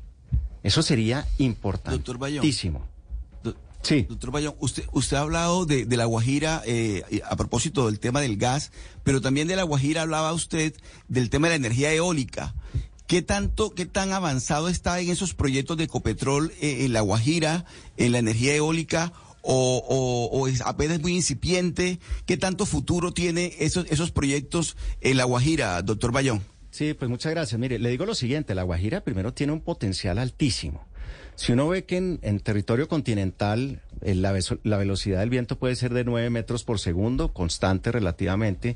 [0.63, 2.85] Eso sería importantísimo.
[3.43, 4.05] Do- Sí.
[4.09, 8.19] Doctor Bayón, usted, usted ha hablado de, de La Guajira eh, a propósito del tema
[8.19, 8.71] del gas,
[9.05, 10.73] pero también de La Guajira hablaba usted
[11.07, 12.53] del tema de la energía eólica.
[13.07, 17.63] ¿Qué tanto, qué tan avanzado está en esos proyectos de Ecopetrol eh, en La Guajira,
[17.95, 21.99] en la energía eólica, o, es apenas muy incipiente?
[22.25, 26.41] ¿Qué tanto futuro tiene esos, esos proyectos en La Guajira, doctor Bayón?
[26.71, 27.59] Sí, pues muchas gracias.
[27.59, 30.87] Mire, le digo lo siguiente, la Guajira primero tiene un potencial altísimo.
[31.39, 36.03] Si uno ve que en, territorio continental eh, la velocidad del viento puede ser de
[36.03, 38.75] 9 metros por segundo, constante relativamente,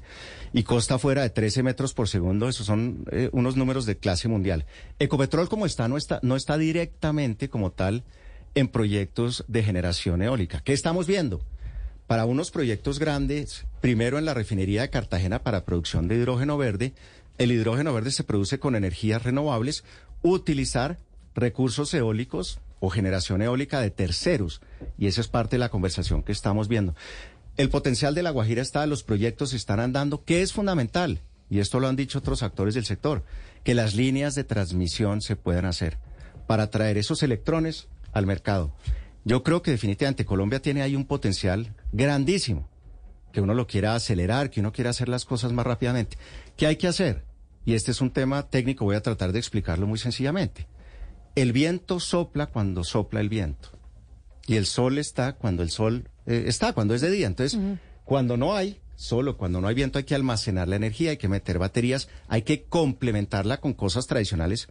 [0.54, 4.30] y costa fuera de 13 metros por segundo, esos son eh, unos números de clase
[4.30, 4.65] mundial.
[4.97, 8.06] Ecopetrol como está no, está, no está directamente como tal
[8.56, 10.62] en proyectos de generación eólica.
[10.63, 11.42] ¿Qué estamos viendo?
[12.08, 16.94] para unos proyectos grandes, primero en la refinería de Cartagena para producción de hidrógeno verde.
[17.38, 19.84] El hidrógeno verde se produce con energías renovables,
[20.22, 21.00] utilizar
[21.34, 24.62] recursos eólicos o generación eólica de terceros.
[24.98, 26.94] Y esa es parte de la conversación que estamos viendo.
[27.56, 31.80] El potencial de La Guajira está, los proyectos están andando, que es fundamental, y esto
[31.80, 33.24] lo han dicho otros actores del sector,
[33.63, 35.98] que las líneas de transmisión se puedan hacer
[36.48, 38.73] para traer esos electrones al mercado.
[39.26, 42.67] Yo creo que definitivamente Colombia tiene ahí un potencial grandísimo,
[43.32, 46.17] que uno lo quiera acelerar, que uno quiera hacer las cosas más rápidamente.
[46.58, 47.23] ¿Qué hay que hacer?
[47.65, 50.67] Y este es un tema técnico, voy a tratar de explicarlo muy sencillamente.
[51.36, 53.69] El viento sopla cuando sopla el viento.
[54.45, 57.28] Y el sol está cuando el sol eh, está, cuando es de día.
[57.28, 57.58] Entonces,
[58.04, 61.30] cuando no hay, solo cuando no hay viento hay que almacenar la energía, hay que
[61.30, 64.67] meter baterías, hay que complementarla con cosas tradicionales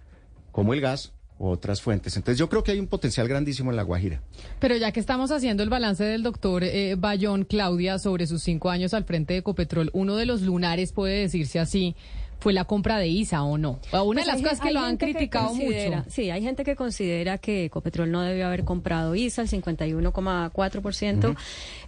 [0.53, 1.15] como el gas
[1.51, 2.17] otras fuentes.
[2.17, 4.23] Entonces yo creo que hay un potencial grandísimo en La Guajira.
[4.61, 8.71] Pero ya que estamos haciendo el balance del doctor eh, Bayón, Claudia, sobre sus cinco
[8.71, 11.97] años al frente de Ecopetrol, uno de los lunares puede decirse así,
[12.43, 13.79] fue la compra de ISA o no.
[13.93, 16.05] Una pues de las cosas que lo han criticado mucho.
[16.09, 21.37] Sí, hay gente que considera que Ecopetrol no debió haber comprado ISA, el 51,4%.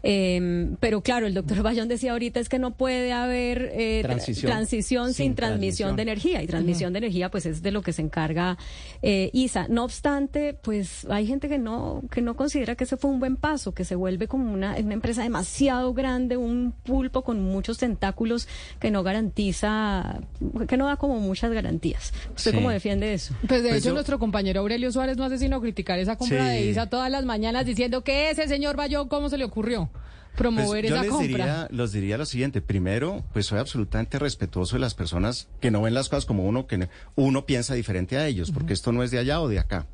[0.04, 5.12] eh, pero claro, el doctor Bayón decía ahorita es que no puede haber eh, transición,
[5.12, 6.40] sin, transmisión de energía.
[6.40, 8.56] Y transmisión de energía, pues es de lo que se encarga
[9.02, 9.66] eh, ISA.
[9.68, 13.36] No obstante, pues hay gente que no, que no considera que ese fue un buen
[13.36, 18.46] paso, que se vuelve como una, una empresa demasiado grande, un pulpo con muchos tentáculos
[18.78, 20.20] que no garantiza
[20.68, 22.12] que no da como muchas garantías.
[22.34, 23.34] ¿Usted cómo defiende eso?
[23.46, 26.66] Pues de pues hecho nuestro compañero Aurelio Suárez no hace sino criticar esa compra de
[26.66, 29.90] ISA todas las mañanas diciendo que ese señor Bayón, ¿cómo se le ocurrió?
[30.34, 31.26] promover pues esa les compra.
[31.26, 32.60] Diría, los diría lo siguiente.
[32.60, 36.66] Primero, pues soy absolutamente respetuoso de las personas que no ven las cosas como uno,
[36.66, 39.86] que uno piensa diferente a ellos, porque esto no es de allá o de acá.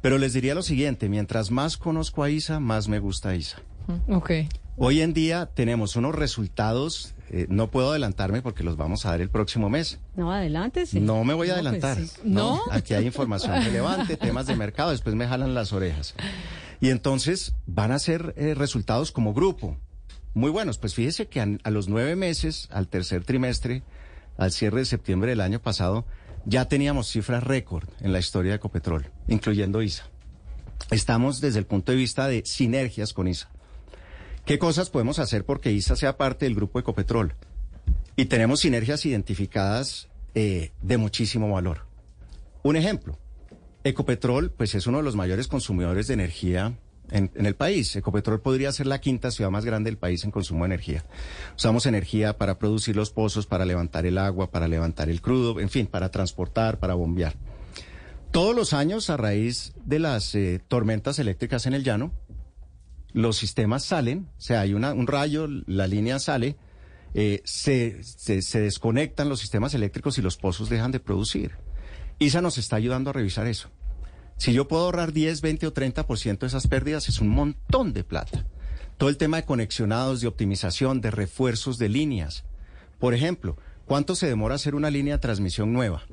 [0.00, 3.58] Pero les diría lo siguiente, mientras más conozco a Isa, más me gusta Isa.
[4.08, 4.30] Ok.
[4.76, 9.22] Hoy en día tenemos unos resultados eh, no puedo adelantarme porque los vamos a dar
[9.22, 9.98] el próximo mes.
[10.16, 11.00] No, adelante, sí.
[11.00, 11.98] No me voy a pues adelantar.
[12.24, 16.14] no, Aquí hay información relevante, temas de mercado, después me jalan las orejas.
[16.82, 19.78] Y entonces van a ser eh, resultados como grupo
[20.34, 20.76] muy buenos.
[20.76, 23.82] Pues fíjese que a, los nueve meses, al tercer trimestre,
[24.36, 26.04] al cierre de septiembre del año pasado,
[26.44, 30.04] ya teníamos cifras récord en la historia de Ecopetrol, incluyendo ISA.
[30.90, 33.48] Estamos desde el punto de vista de sinergias con ISA.
[34.44, 37.34] ¿Qué cosas podemos hacer porque ISA sea parte del grupo Ecopetrol?
[38.16, 41.86] Y tenemos sinergias identificadas eh, de muchísimo valor.
[42.64, 43.18] Un ejemplo,
[43.84, 46.76] Ecopetrol pues es uno de los mayores consumidores de energía
[47.12, 47.94] en, el país.
[47.94, 51.04] Ecopetrol podría ser la quinta ciudad más grande del país en consumo de energía.
[51.56, 55.68] Usamos energía para producir los pozos, para levantar el agua, para levantar el crudo, en
[55.68, 57.36] fin, para transportar, para bombear.
[58.32, 62.12] Todos los años, a raíz de las eh, tormentas eléctricas en el llano,
[63.12, 66.56] los sistemas salen, o sea, hay una, un rayo, la línea sale,
[67.14, 71.52] eh, se, se, desconectan los sistemas eléctricos y los pozos dejan de producir.
[72.18, 73.70] ISA nos está ayudando a revisar eso.
[74.38, 78.02] Si yo puedo ahorrar 10, 20 o 30% de esas pérdidas, es un montón de
[78.02, 78.46] plata.
[78.96, 82.44] Todo el tema de conexionados, de optimización, de refuerzos de líneas.
[82.98, 86.04] Por ejemplo, ¿cuánto se demora hacer una línea de transmisión nueva?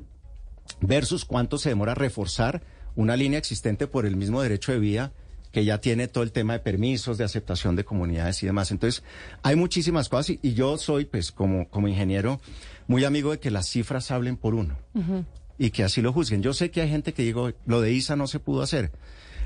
[0.80, 2.62] Versus cuánto se demora reforzar
[2.94, 5.12] una línea existente por el mismo derecho de vía
[5.52, 8.70] que ya tiene todo el tema de permisos, de aceptación de comunidades y demás.
[8.70, 9.02] Entonces,
[9.42, 12.40] hay muchísimas cosas y, yo soy, pues, como, como ingeniero,
[12.86, 14.76] muy amigo de que las cifras hablen por uno
[15.58, 16.42] y que así lo juzguen.
[16.42, 18.92] Yo sé que hay gente que digo, lo de ISA no se pudo hacer.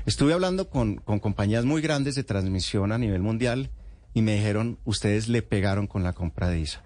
[0.05, 3.71] Estuve hablando con, con compañías muy grandes de transmisión a nivel mundial
[4.13, 6.81] y me dijeron, ustedes le pegaron con la compra de ISA.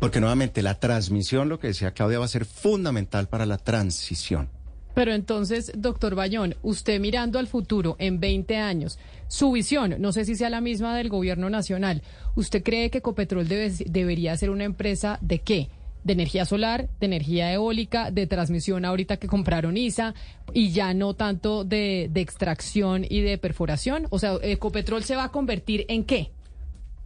[0.00, 4.48] Porque nuevamente la transmisión, lo que decía Claudia, va a ser fundamental para la transición.
[4.94, 8.98] Pero entonces, doctor Bayón, usted mirando al futuro en 20 años,
[9.28, 12.02] su visión, no sé si sea la misma del gobierno nacional,
[12.34, 15.68] ¿usted cree que Ecopetrol debería ser una empresa de qué?
[16.04, 20.14] de energía solar, de energía eólica, de transmisión ahorita que compraron ISA
[20.52, 24.06] y ya no tanto de, extracción y de perforación.
[24.10, 26.30] O sea, Ecopetrol se va a convertir en qué?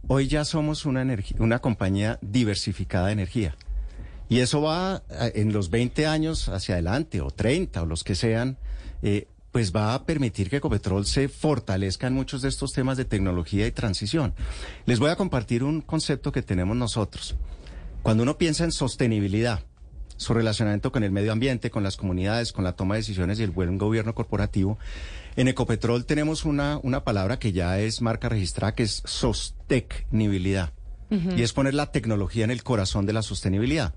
[0.07, 1.05] Hoy ya somos una,
[1.39, 3.55] una compañía diversificada de energía.
[4.27, 8.57] Y eso va en los 20 años hacia adelante, o 30, o los que sean,
[9.03, 13.05] eh, pues va a permitir que Ecopetrol se fortalezca en muchos de estos temas de
[13.05, 14.33] tecnología y transición.
[14.85, 17.35] Les voy a compartir un concepto que tenemos nosotros.
[18.01, 19.61] Cuando uno piensa en sostenibilidad,
[20.17, 23.43] su relacionamiento con el medio ambiente, con las comunidades, con la toma de decisiones y
[23.43, 24.77] el buen gobierno corporativo,
[25.35, 30.73] en Ecopetrol tenemos una, una palabra que ya es marca registrada, que es sostenibilidad.
[31.09, 33.93] Y es poner la tecnología en el corazón de la sostenibilidad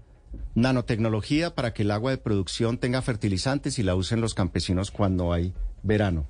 [0.54, 5.32] nanotecnología para que el agua de producción tenga fertilizantes y la usen los campesinos cuando
[5.32, 6.26] hay verano.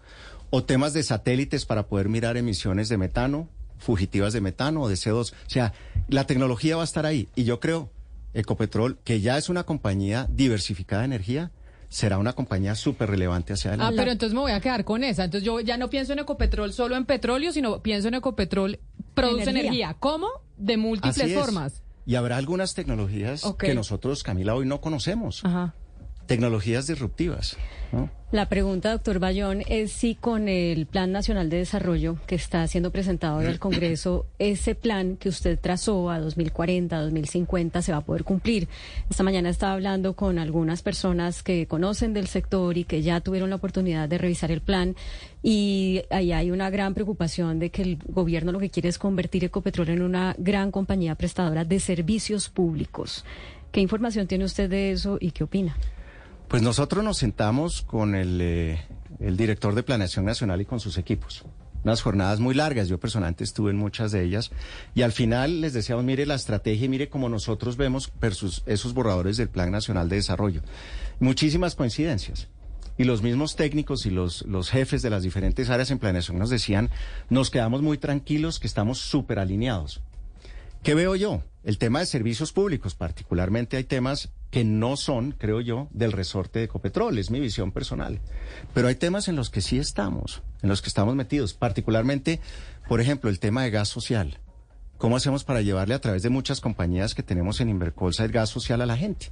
[0.50, 4.94] O temas de satélites para poder mirar emisiones de metano, fugitivas de metano o de
[4.94, 5.32] CO2.
[5.32, 5.72] O sea,
[6.08, 7.28] la tecnología va a estar ahí.
[7.34, 7.90] Y yo creo,
[8.34, 11.50] Ecopetrol, que ya es una compañía diversificada de energía,
[11.88, 13.94] será una compañía súper relevante hacia adelante.
[13.94, 15.24] Ah, pero entonces me voy a quedar con esa.
[15.24, 18.78] Entonces yo ya no pienso en Ecopetrol solo en petróleo, sino pienso en Ecopetrol
[19.14, 19.96] produce energía.
[19.98, 20.28] ¿Cómo?
[20.56, 21.82] De múltiples formas.
[22.09, 25.42] Y habrá algunas tecnologías que nosotros, Camila, hoy no conocemos.
[26.28, 27.56] Tecnologías disruptivas.
[28.30, 32.92] La pregunta, doctor Bayón, es si con el Plan Nacional de Desarrollo que está siendo
[32.92, 38.04] presentado hoy al Congreso, ese plan que usted trazó a 2040, 2050, se va a
[38.04, 38.68] poder cumplir.
[39.08, 43.48] Esta mañana estaba hablando con algunas personas que conocen del sector y que ya tuvieron
[43.48, 44.94] la oportunidad de revisar el plan
[45.42, 49.44] y ahí hay una gran preocupación de que el gobierno lo que quiere es convertir
[49.44, 53.24] Ecopetrol en una gran compañía prestadora de servicios públicos.
[53.72, 55.74] ¿Qué información tiene usted de eso y qué opina?
[56.48, 58.80] Pues nosotros nos sentamos con eh,
[59.20, 61.44] el, director de Planeación Nacional y con sus equipos.
[61.84, 64.50] Unas jornadas muy largas, yo personalmente estuve en muchas de ellas,
[64.94, 68.94] y al final les decíamos, mire la estrategia y mire cómo nosotros vemos versus esos
[68.94, 70.62] borradores del Plan Nacional de Desarrollo.
[71.20, 72.48] Muchísimas coincidencias.
[72.96, 76.48] Y los mismos técnicos y los, los jefes de las diferentes áreas en planeación nos
[76.48, 76.88] decían,
[77.28, 80.00] nos quedamos muy tranquilos, que estamos súper alineados.
[80.82, 81.42] ¿Qué veo yo?
[81.62, 86.61] El tema de servicios públicos, particularmente hay temas que no son, creo yo, del resorte
[86.61, 88.20] de Ecopetrol, es mi visión personal.
[88.74, 92.40] Pero hay temas en los que sí estamos, en los que estamos metidos, particularmente,
[92.88, 94.38] por ejemplo, el tema de gas social.
[94.96, 98.48] ¿Cómo hacemos para llevarle a través de muchas compañías que tenemos en Invercolsa el gas
[98.48, 99.28] social a la gente?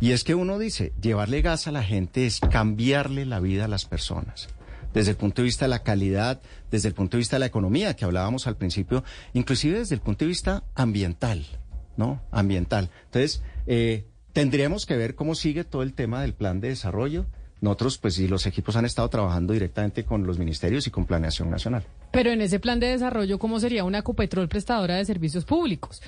[0.00, 3.68] Y es que uno dice, llevarle gas a la gente es cambiarle la vida a
[3.68, 4.48] las personas
[4.94, 7.46] desde el punto de vista de la calidad, desde el punto de vista de la
[7.46, 11.46] economía que hablábamos al principio, inclusive desde el punto de vista ambiental,
[11.96, 12.22] ¿no?
[12.30, 12.90] Ambiental.
[13.06, 17.26] Entonces, eh, Tendríamos que ver cómo sigue todo el tema del plan de desarrollo.
[17.60, 21.50] Nosotros, pues sí, los equipos han estado trabajando directamente con los ministerios y con Planeación
[21.50, 21.84] Nacional.
[22.10, 26.02] Pero en ese plan de desarrollo, ¿cómo sería una Copetrol prestadora de servicios públicos?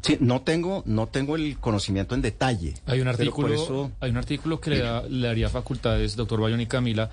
[0.00, 2.74] Sí, no tengo, no tengo el conocimiento en detalle.
[2.86, 7.10] Hay un artículo, hay un artículo que le, le, daría facultades, doctor Bayón y Camila,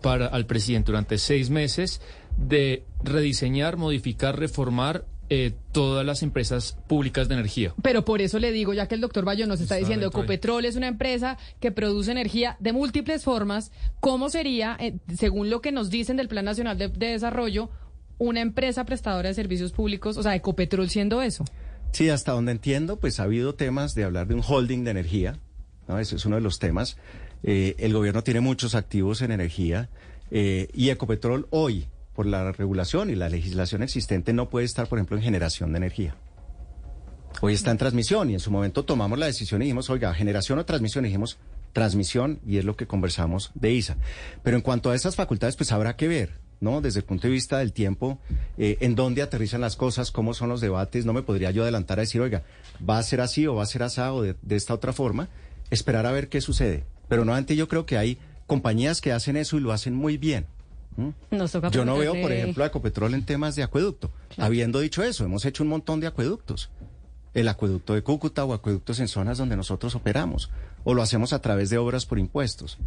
[0.00, 2.00] para al presidente durante seis meses
[2.36, 7.72] de rediseñar, modificar, reformar eh, todas las empresas públicas de energía.
[7.82, 10.74] Pero por eso le digo, ya que el doctor Bayo nos está, diciendo, Ecopetrol es
[10.74, 15.88] una empresa que produce energía de múltiples formas, ¿cómo sería, eh, según lo que nos
[15.88, 17.70] dicen del Plan Nacional de, Desarrollo,
[18.18, 21.44] una empresa prestadora de servicios públicos, o sea, Ecopetrol siendo eso?
[21.92, 25.38] Sí, hasta donde entiendo, pues ha habido temas de hablar de un holding de energía,
[25.86, 26.00] ¿no?
[26.00, 26.96] Ese es uno de los temas.
[27.44, 29.90] Eh, el gobierno tiene muchos activos en energía
[30.32, 31.86] y Ecopetrol hoy
[32.20, 35.78] por la regulación y la legislación existente no puede estar, por ejemplo, en generación de
[35.78, 36.16] energía.
[37.40, 40.58] Hoy está en transmisión y en su momento tomamos la decisión y dijimos, oiga, generación
[40.58, 41.38] o transmisión, y dijimos
[41.72, 43.96] transmisión y es lo que conversamos de ISA.
[44.42, 46.82] Pero en cuanto a esas facultades, pues habrá que ver, ¿no?
[46.82, 48.18] Desde el punto de vista del tiempo,
[48.58, 52.00] eh, en dónde aterrizan las cosas, cómo son los debates, no me podría yo adelantar
[52.00, 52.42] a decir, oiga,
[52.86, 55.30] va a ser así o va a ser asado o de, de esta otra forma,
[55.70, 56.84] esperar a ver qué sucede.
[57.08, 60.18] Pero no antes yo creo que hay compañías que hacen eso y lo hacen muy
[60.18, 60.44] bien.
[61.72, 64.10] Yo no veo, por ejemplo, a Ecopetrol en temas de acueducto.
[64.36, 66.70] Habiendo dicho eso, hemos hecho un montón de acueductos.
[67.32, 70.50] El acueducto de Cúcuta o acueductos en zonas donde nosotros operamos.
[70.84, 72.78] O lo hacemos a través de obras por impuestos.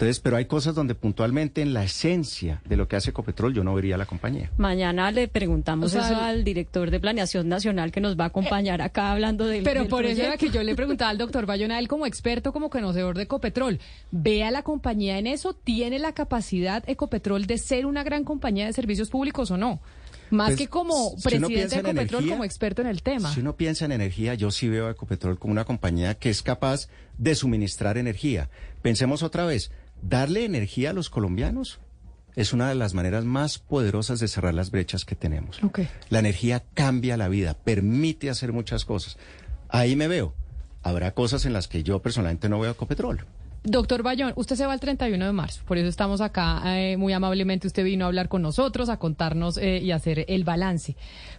[0.00, 3.62] Entonces, pero hay cosas donde puntualmente en la esencia de lo que hace Ecopetrol yo
[3.62, 4.50] no vería la compañía.
[4.56, 9.12] Mañana le preguntamos eso al director de Planeación Nacional que nos va a acompañar acá
[9.12, 12.06] hablando del Pero por eso era que yo le preguntaba al doctor Bayona, él como
[12.06, 13.78] experto, como conocedor de Ecopetrol,
[14.10, 15.52] ¿ve a la compañía en eso?
[15.52, 19.82] ¿Tiene la capacidad Ecopetrol de ser una gran compañía de servicios públicos o no?
[20.30, 23.34] Más pues, que como presidente de Ecopetrol, como experto en el tema.
[23.34, 26.42] Si uno piensa en energía, yo sí veo a Ecopetrol como una compañía que es
[26.42, 28.48] capaz de suministrar energía.
[28.80, 31.80] Pensemos otra vez, Darle energía a los colombianos
[32.36, 35.60] es una de las maneras más poderosas de cerrar las brechas que tenemos.
[36.08, 39.18] La energía cambia la vida, permite hacer muchas cosas.
[39.68, 40.34] Ahí me veo.
[40.82, 43.26] Habrá cosas en las que yo personalmente no veo Ecopetrol.
[43.62, 47.12] Doctor Bayón, usted se va el 31 de marzo, por eso estamos acá eh, muy
[47.12, 47.66] amablemente.
[47.66, 50.96] Usted vino a hablar con nosotros, a contarnos eh, y hacer el balance.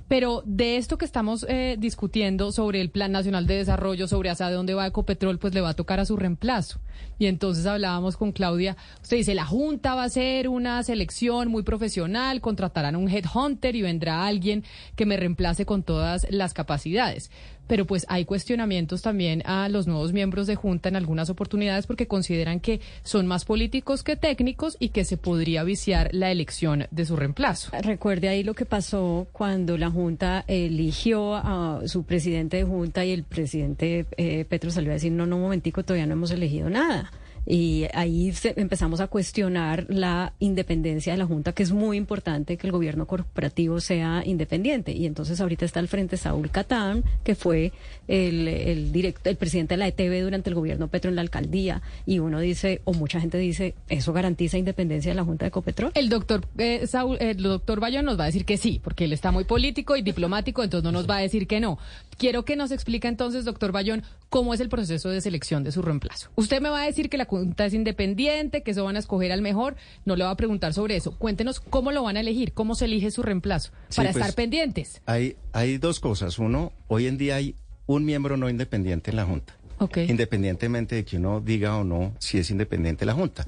[0.08, 4.52] Pero de esto que estamos eh, discutiendo sobre el Plan Nacional de Desarrollo, sobre hacia
[4.52, 6.80] dónde va Ecopetrol, pues le va a tocar a su reemplazo.
[7.18, 11.64] Y entonces hablábamos con Claudia, usted dice, la Junta va a hacer una selección muy
[11.64, 14.64] profesional, contratarán un headhunter y vendrá alguien
[14.96, 17.32] que me reemplace con todas las capacidades
[17.72, 22.06] pero pues hay cuestionamientos también a los nuevos miembros de Junta en algunas oportunidades porque
[22.06, 27.06] consideran que son más políticos que técnicos y que se podría viciar la elección de
[27.06, 27.72] su reemplazo.
[27.82, 33.14] Recuerde ahí lo que pasó cuando la Junta eligió a su presidente de Junta y
[33.14, 36.70] el presidente eh, Petro salió a decir, no, no, un momentico, todavía no hemos elegido
[36.70, 37.10] nada.
[37.46, 42.68] Y ahí empezamos a cuestionar la independencia de la Junta, que es muy importante que
[42.68, 44.92] el gobierno corporativo sea independiente.
[44.92, 47.72] Y entonces ahorita está al frente Saúl Catán, que fue
[48.08, 51.82] el, el, directo, el presidente de la ETV durante el gobierno Petro en la alcaldía.
[52.06, 55.92] Y uno dice, o mucha gente dice, ¿eso garantiza independencia de la Junta de Ecopetrol?
[55.96, 59.14] El doctor, eh, Saúl, el doctor Bayón nos va a decir que sí, porque él
[59.14, 61.80] está muy político y diplomático, entonces no nos va a decir que no.
[62.18, 65.82] Quiero que nos explique entonces, doctor Bayón, cómo es el proceso de selección de su
[65.82, 66.30] reemplazo.
[66.36, 69.32] Usted me va a decir que la Junta es independiente, que eso van a escoger
[69.32, 69.78] al mejor.
[70.04, 71.18] No le va a preguntar sobre eso.
[71.18, 75.02] Cuéntenos cómo lo van a elegir, cómo se elige su reemplazo, para pues, estar pendientes.
[75.06, 76.40] Hay, hay dos cosas.
[76.40, 77.56] Uno, hoy en día hay
[77.86, 79.56] un miembro no independiente en la Junta.
[79.96, 83.48] Independientemente de que uno diga o no si es independiente la Junta.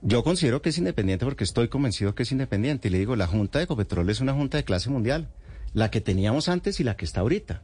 [0.00, 2.88] Yo considero que es independiente porque estoy convencido que es independiente.
[2.88, 5.28] Y le digo, la Junta de Ecopetrol es una Junta de clase mundial,
[5.74, 7.62] la que teníamos antes y la que está ahorita.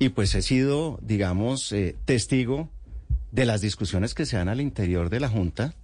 [0.00, 2.68] Y pues he sido, digamos, eh, testigo
[3.32, 5.74] de las discusiones que se dan al interior de la Junta,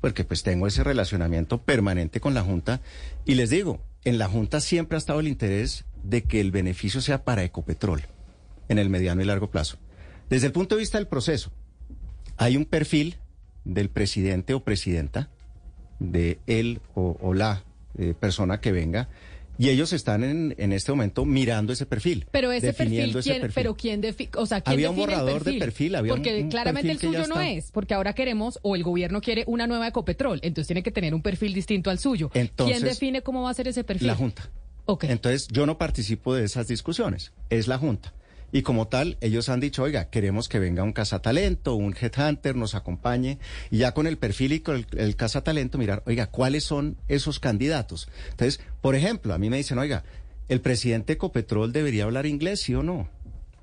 [0.00, 2.80] porque pues tengo ese relacionamiento permanente con la Junta.
[3.24, 7.00] Y les digo, en la Junta siempre ha estado el interés de que el beneficio
[7.00, 8.02] sea para Ecopetrol
[8.68, 9.78] en el mediano y largo plazo.
[10.28, 11.52] Desde el punto de vista del proceso,
[12.36, 13.16] hay un perfil
[13.64, 15.30] del presidente o presidenta,
[15.98, 17.62] de él o, la
[17.96, 19.08] eh, persona que venga,
[19.58, 22.26] y ellos están en, en, este momento mirando ese perfil.
[22.30, 25.94] Pero ese perfil, ¿quién, pero quién define, o sea, ¿quién había un borrador de perfil,
[25.94, 29.66] había porque claramente el suyo no es, porque ahora queremos o el gobierno quiere una
[29.66, 32.30] nueva Ecopetrol, entonces tiene que tener un perfil distinto al suyo.
[32.30, 34.06] ¿Quién define cómo va a ser ese perfil?
[34.06, 34.50] La Junta.
[34.84, 35.10] Okay.
[35.10, 38.12] Entonces yo no participo de esas discusiones, es la Junta.
[38.52, 42.74] Y como tal, ellos han dicho, oiga, queremos que venga un cazatalento, un headhunter, nos
[42.74, 43.38] acompañe.
[43.70, 47.40] Y ya con el perfil y con el, el cazatalento, mirar, oiga, ¿cuáles son esos
[47.40, 48.08] candidatos?
[48.30, 50.04] Entonces, por ejemplo, a mí me dicen, oiga,
[50.48, 53.08] ¿el presidente Ecopetrol debería hablar inglés, sí o no?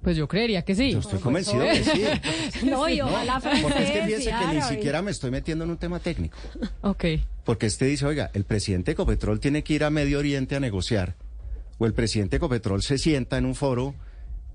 [0.02, 0.92] Pues yo creería que sí.
[0.92, 2.04] Yo estoy convencido que sí.
[2.66, 5.72] no, y ojalá francés, Porque es que fíjese que ni siquiera me estoy metiendo en
[5.72, 6.38] un tema técnico.
[6.82, 7.06] Ok.
[7.44, 11.16] Porque este dice, oiga, el presidente Ecopetrol tiene que ir a Medio Oriente a negociar.
[11.78, 13.94] O el presidente Ecopetrol se sienta en un foro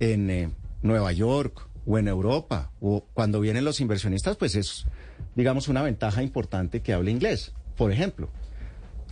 [0.01, 0.51] en eh,
[0.83, 4.87] Nueva York o en Europa, o cuando vienen los inversionistas, pues es,
[5.35, 8.31] digamos, una ventaja importante que hable inglés, por ejemplo.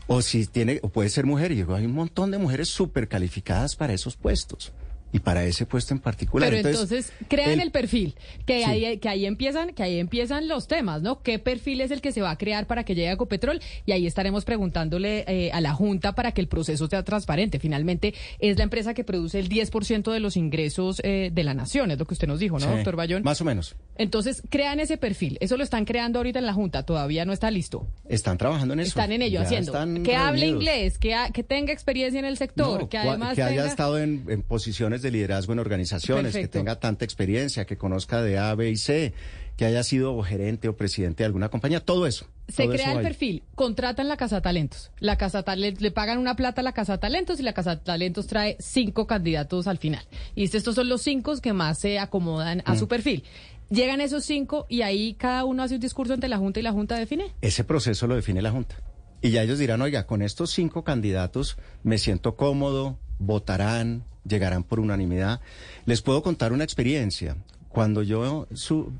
[0.06, 3.76] O si tiene, o puede ser mujer, y hay un montón de mujeres súper calificadas
[3.76, 4.72] para esos puestos
[5.12, 6.50] y para ese puesto en particular.
[6.50, 8.14] Pero entonces, crean el, perfil,
[8.46, 11.22] que ahí que ahí empiezan, que ahí empiezan los temas, ¿no?
[11.22, 13.60] ¿Qué perfil es el que se va a crear para que llegue a Ecopetrol?
[13.84, 17.58] Y ahí estaremos preguntándole eh, a la Junta para que el proceso sea transparente.
[17.58, 21.90] Finalmente, es la empresa que produce el 10% de los ingresos eh, de la nación,
[21.90, 23.22] es lo que usted nos dijo, ¿no, doctor Bayón?
[23.22, 23.76] Más o menos.
[23.96, 25.36] Entonces, crean ese perfil.
[25.40, 27.86] Eso lo están creando ahorita en la Junta, todavía no está listo.
[28.08, 28.88] Están trabajando en eso.
[28.88, 29.72] Están en ello, haciendo.
[30.02, 33.98] Que hable inglés, que, que tenga experiencia en el sector, que además que haya estado
[33.98, 38.54] en, en posiciones de liderazgo en organizaciones que tenga tanta experiencia, que conozca de A,
[38.54, 39.12] B y C,
[39.56, 42.26] que haya sido gerente o presidente de alguna compañía, todo eso.
[42.48, 44.90] Se crea el perfil, contratan la Casa Talentos.
[44.98, 48.56] La Casa le pagan una plata a la Casa Talentos y la Casa Talentos trae
[48.58, 50.04] cinco candidatos al final.
[50.34, 52.88] Y estos son los cinco que más se acomodan a su mm.
[52.88, 53.24] perfil.
[53.70, 56.72] Llegan esos cinco y ahí cada uno hace un discurso ante la Junta y la
[56.72, 57.32] Junta define.
[57.40, 58.76] Ese proceso lo define la Junta.
[59.22, 64.80] Y ya ellos dirán, oiga, con estos cinco candidatos me siento cómodo, votarán, llegarán por
[64.80, 65.40] unanimidad.
[65.86, 67.36] Les puedo contar una experiencia.
[67.68, 68.46] Cuando yo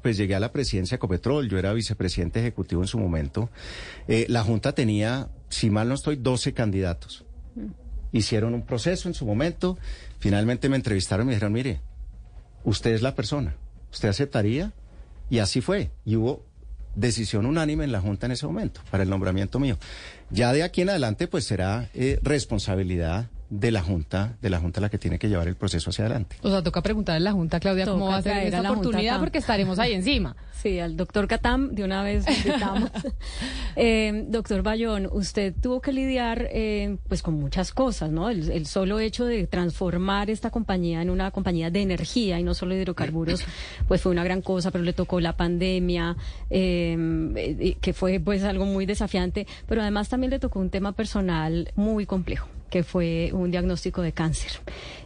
[0.01, 3.51] pues llegué a la presidencia de Ecopetrol, yo era vicepresidente ejecutivo en su momento,
[4.09, 7.25] eh, la Junta tenía, si mal no estoy, 12 candidatos.
[8.13, 9.79] Hicieron un proceso en su momento,
[10.19, 11.81] finalmente me entrevistaron y me dijeron, mire,
[12.65, 13.57] usted es la persona,
[13.91, 14.73] usted aceptaría,
[15.29, 15.91] y así fue.
[16.05, 16.45] Y hubo
[16.95, 19.79] decisión unánime en la Junta en ese momento para el nombramiento mío.
[20.31, 24.81] Ya de aquí en adelante, pues será eh, responsabilidad de la Junta, de la Junta
[24.81, 26.37] la que tiene que llevar el proceso hacia adelante.
[26.41, 29.39] O sea, toca preguntarle a la Junta, Claudia, cómo va a ser esta oportunidad, porque
[29.39, 30.35] estaremos ahí encima.
[30.63, 32.89] Sí, al doctor Catam de una vez invitamos.
[33.77, 38.31] eh, doctor Bayón, usted tuvo que lidiar eh, pues con muchas cosas, ¿no?
[38.31, 42.77] El, solo hecho de transformar esta compañía en una compañía de energía y no solo
[42.77, 43.45] de hidrocarburos,
[43.89, 46.17] pues fue una gran cosa, pero le tocó la pandemia,
[46.49, 51.73] eh, que fue pues algo muy desafiante, pero además también le tocó un tema personal
[51.75, 54.53] muy complejo que fue un diagnóstico de cáncer.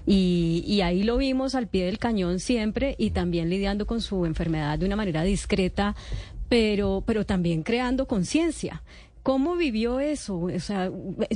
[0.07, 4.79] Y, ahí lo vimos al pie del cañón siempre y también lidiando con su enfermedad
[4.79, 5.97] de una manera discreta,
[6.49, 8.85] pero, pero también creando conciencia.
[9.25, 10.39] ¿Cómo vivió eso?
[10.39, 10.93] O sea,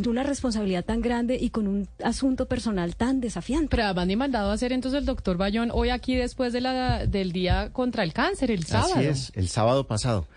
[0.07, 3.67] una responsabilidad tan grande y con un asunto personal tan desafiante.
[3.69, 7.33] Pero además mandado a hacer entonces el doctor Bayón hoy aquí después de la, del
[7.33, 8.95] día contra el cáncer, el sábado.
[8.95, 10.29] Así es, el sábado pasado.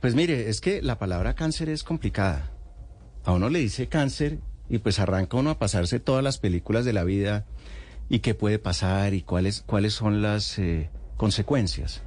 [0.00, 2.52] Pues mire, es que la palabra cáncer es complicada.
[3.24, 6.92] A uno le dice cáncer y pues arranca uno a pasarse todas las películas de
[6.92, 7.44] la vida
[8.08, 12.02] y qué puede pasar y cuáles, cuáles son las eh, consecuencias.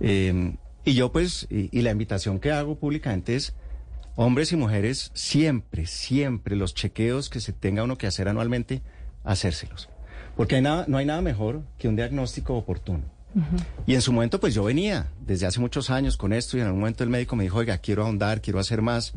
[0.00, 3.54] Em, Y yo pues, y, la invitación que hago públicamente es,
[4.16, 8.82] hombres y mujeres, siempre, siempre los chequeos que se tenga uno que hacer anualmente,
[9.24, 9.88] hacérselos.
[10.36, 13.04] Porque hay nada, no hay nada mejor que un diagnóstico oportuno.
[13.86, 16.66] Y en su momento, pues yo venía desde hace muchos años con esto y en
[16.66, 19.14] algún momento el médico me dijo, oiga, quiero ahondar, quiero hacer más.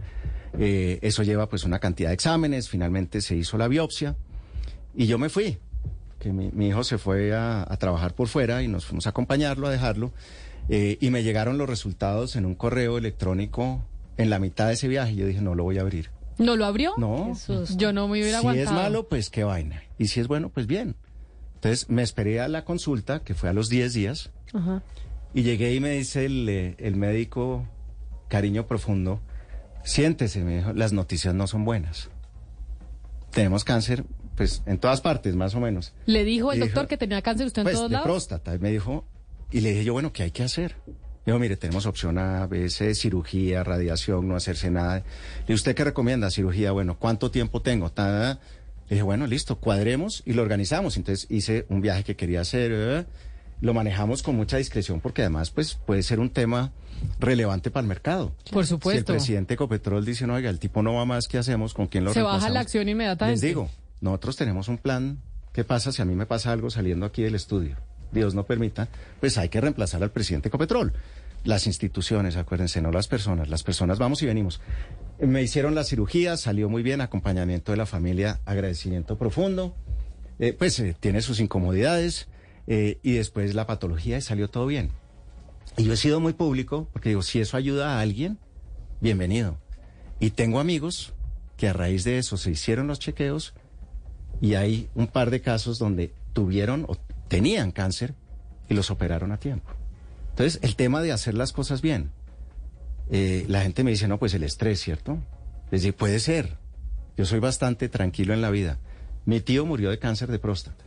[0.58, 4.16] Eh, eso lleva pues una cantidad de exámenes, finalmente se hizo la biopsia
[4.96, 5.58] y yo me fui,
[6.20, 9.70] que mi, hijo se fue a, trabajar por fuera y nos fuimos a acompañarlo, a
[9.70, 10.12] dejarlo,
[10.70, 13.84] eh, y me llegaron los resultados en un correo electrónico
[14.18, 15.16] en la mitad de ese viaje.
[15.16, 16.10] Yo dije, no lo voy a abrir.
[16.40, 16.94] ¿No lo abrió?
[16.98, 17.34] No.
[17.78, 18.68] Yo no me hubiera aguantado.
[18.68, 19.84] Si es malo, pues qué vaina.
[19.98, 20.96] Y si es bueno, pues bien.
[21.56, 24.32] Entonces me esperé a la consulta, que fue a los 10 días,
[25.34, 27.68] y llegué y me dice el, eh, el médico,
[28.28, 29.22] cariño profundo,
[29.88, 32.10] siéntese, me dijo, las noticias no son buenas.
[33.32, 34.04] Tenemos cáncer,
[34.36, 35.94] pues, en todas partes, más o menos.
[36.06, 38.54] ¿Le dijo el doctor que tenía cáncer usted en pues, todos de próstata.
[38.54, 39.06] Y me dijo,
[39.52, 40.76] y le dije yo, bueno, ¿qué hay que hacer?
[41.26, 45.04] Dijo, mire, tenemos opción A, B, C, cirugía, radiación, no hacerse nada.
[45.48, 46.32] ¿Y usted qué recomienda?
[46.32, 47.92] Cirugía, bueno, ¿cuánto tiempo tengo?
[47.98, 48.38] Le
[48.90, 50.98] dije, bueno, listo, cuadremos y lo organizamos.
[50.98, 53.06] Entonces hice un viaje que quería hacer, ¿eh?
[53.62, 56.72] lo manejamos con mucha discreción porque además pues puede ser un tema
[57.20, 58.34] relevante para el mercado.
[58.52, 58.92] Por supuesto.
[58.92, 61.74] Si el presidente Ecopetrol dice, no, oiga, el tipo no va más, ¿qué hacemos?
[61.74, 63.42] ¿Con quién lo Se baja la acción inmediatamente.
[63.42, 63.70] Les digo,
[64.02, 65.20] nosotros tenemos un plan.
[65.54, 67.78] ¿Qué pasa si a mí me pasa algo saliendo aquí del estudio?
[68.12, 68.88] Dios no permita,
[69.20, 70.94] pues hay que reemplazar al presidente Ecopetrol.
[71.44, 73.50] Las instituciones, acuérdense, no las personas.
[73.50, 74.60] Las personas vamos y venimos.
[75.20, 79.76] Me hicieron la cirugía, salió muy bien, acompañamiento de la familia, agradecimiento profundo.
[80.40, 82.28] Eh, pues eh, tiene sus incomodidades
[82.68, 84.92] eh, y después la patología y salió todo bien.
[85.78, 88.40] Y yo he sido muy público porque digo, si eso ayuda a alguien,
[89.00, 89.60] bienvenido.
[90.20, 91.14] Y tengo amigos
[91.56, 93.54] que a raíz de eso se hicieron los chequeos
[94.42, 96.96] y hay un par de casos donde tuvieron o
[97.28, 98.16] tenían cáncer
[98.68, 99.70] y los operaron a tiempo.
[100.32, 102.12] Entonces, el tema de hacer las cosas bien.
[103.12, 105.20] Eh, la gente me dice, no, pues el estrés, ¿cierto?
[105.70, 106.58] Les digo, puede ser.
[107.18, 108.80] Yo soy bastante tranquilo en la vida.
[109.26, 110.84] Mi tío murió de cáncer de próstata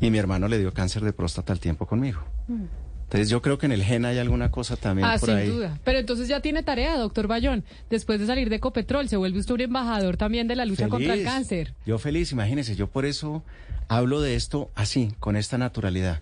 [0.00, 2.24] y mi hermano le dio cáncer de próstata al tiempo conmigo.
[2.48, 2.85] Mm.
[3.06, 5.78] Entonces yo creo que en el gen hay alguna cosa también ah, por sin duda.
[5.84, 7.62] Pero entonces ya tiene tarea, doctor Bayón.
[7.88, 11.14] Después de salir de Ecopetrol, se vuelve usted un embajador también de la lucha contra
[11.14, 11.72] el cáncer.
[11.86, 13.44] Yo feliz, imagínese, yo por eso
[13.86, 16.20] hablo de esto así, con esta naturalidad.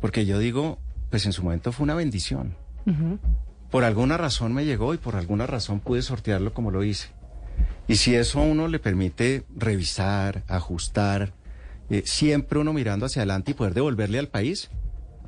[0.00, 0.78] Porque yo digo,
[1.10, 2.54] pues en su momento fue una bendición.
[3.72, 7.08] Por alguna razón me llegó y por alguna razón pude sortearlo como lo hice.
[7.88, 11.32] Y si eso a uno le permite revisar, ajustar,
[11.90, 14.70] eh, siempre uno mirando hacia adelante y poder devolverle al país,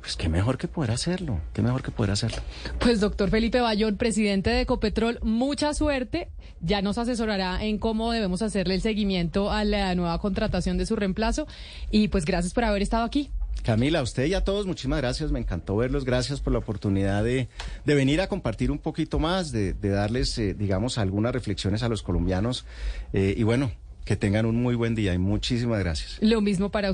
[0.05, 2.37] pues qué mejor que poder hacerlo, qué mejor que poder hacerlo.
[2.79, 6.29] Pues doctor Felipe Bayón, presidente de Ecopetrol, mucha suerte.
[6.61, 10.95] Ya nos asesorará en cómo debemos hacerle el seguimiento a la nueva contratación de su
[10.95, 11.47] reemplazo.
[11.89, 13.31] Y pues gracias por haber estado aquí.
[13.63, 15.31] Camila, a usted y a todos, muchísimas gracias.
[15.31, 16.05] Me encantó verlos.
[16.05, 17.49] Gracias por la oportunidad de,
[17.83, 22.63] venir a compartir un poquito más, de, darles, eh, digamos, algunas reflexiones a los colombianos.
[23.11, 23.71] Eh, y bueno,
[24.05, 26.19] que tengan un muy buen día y muchísimas gracias.
[26.21, 26.93] Lo mismo para usted.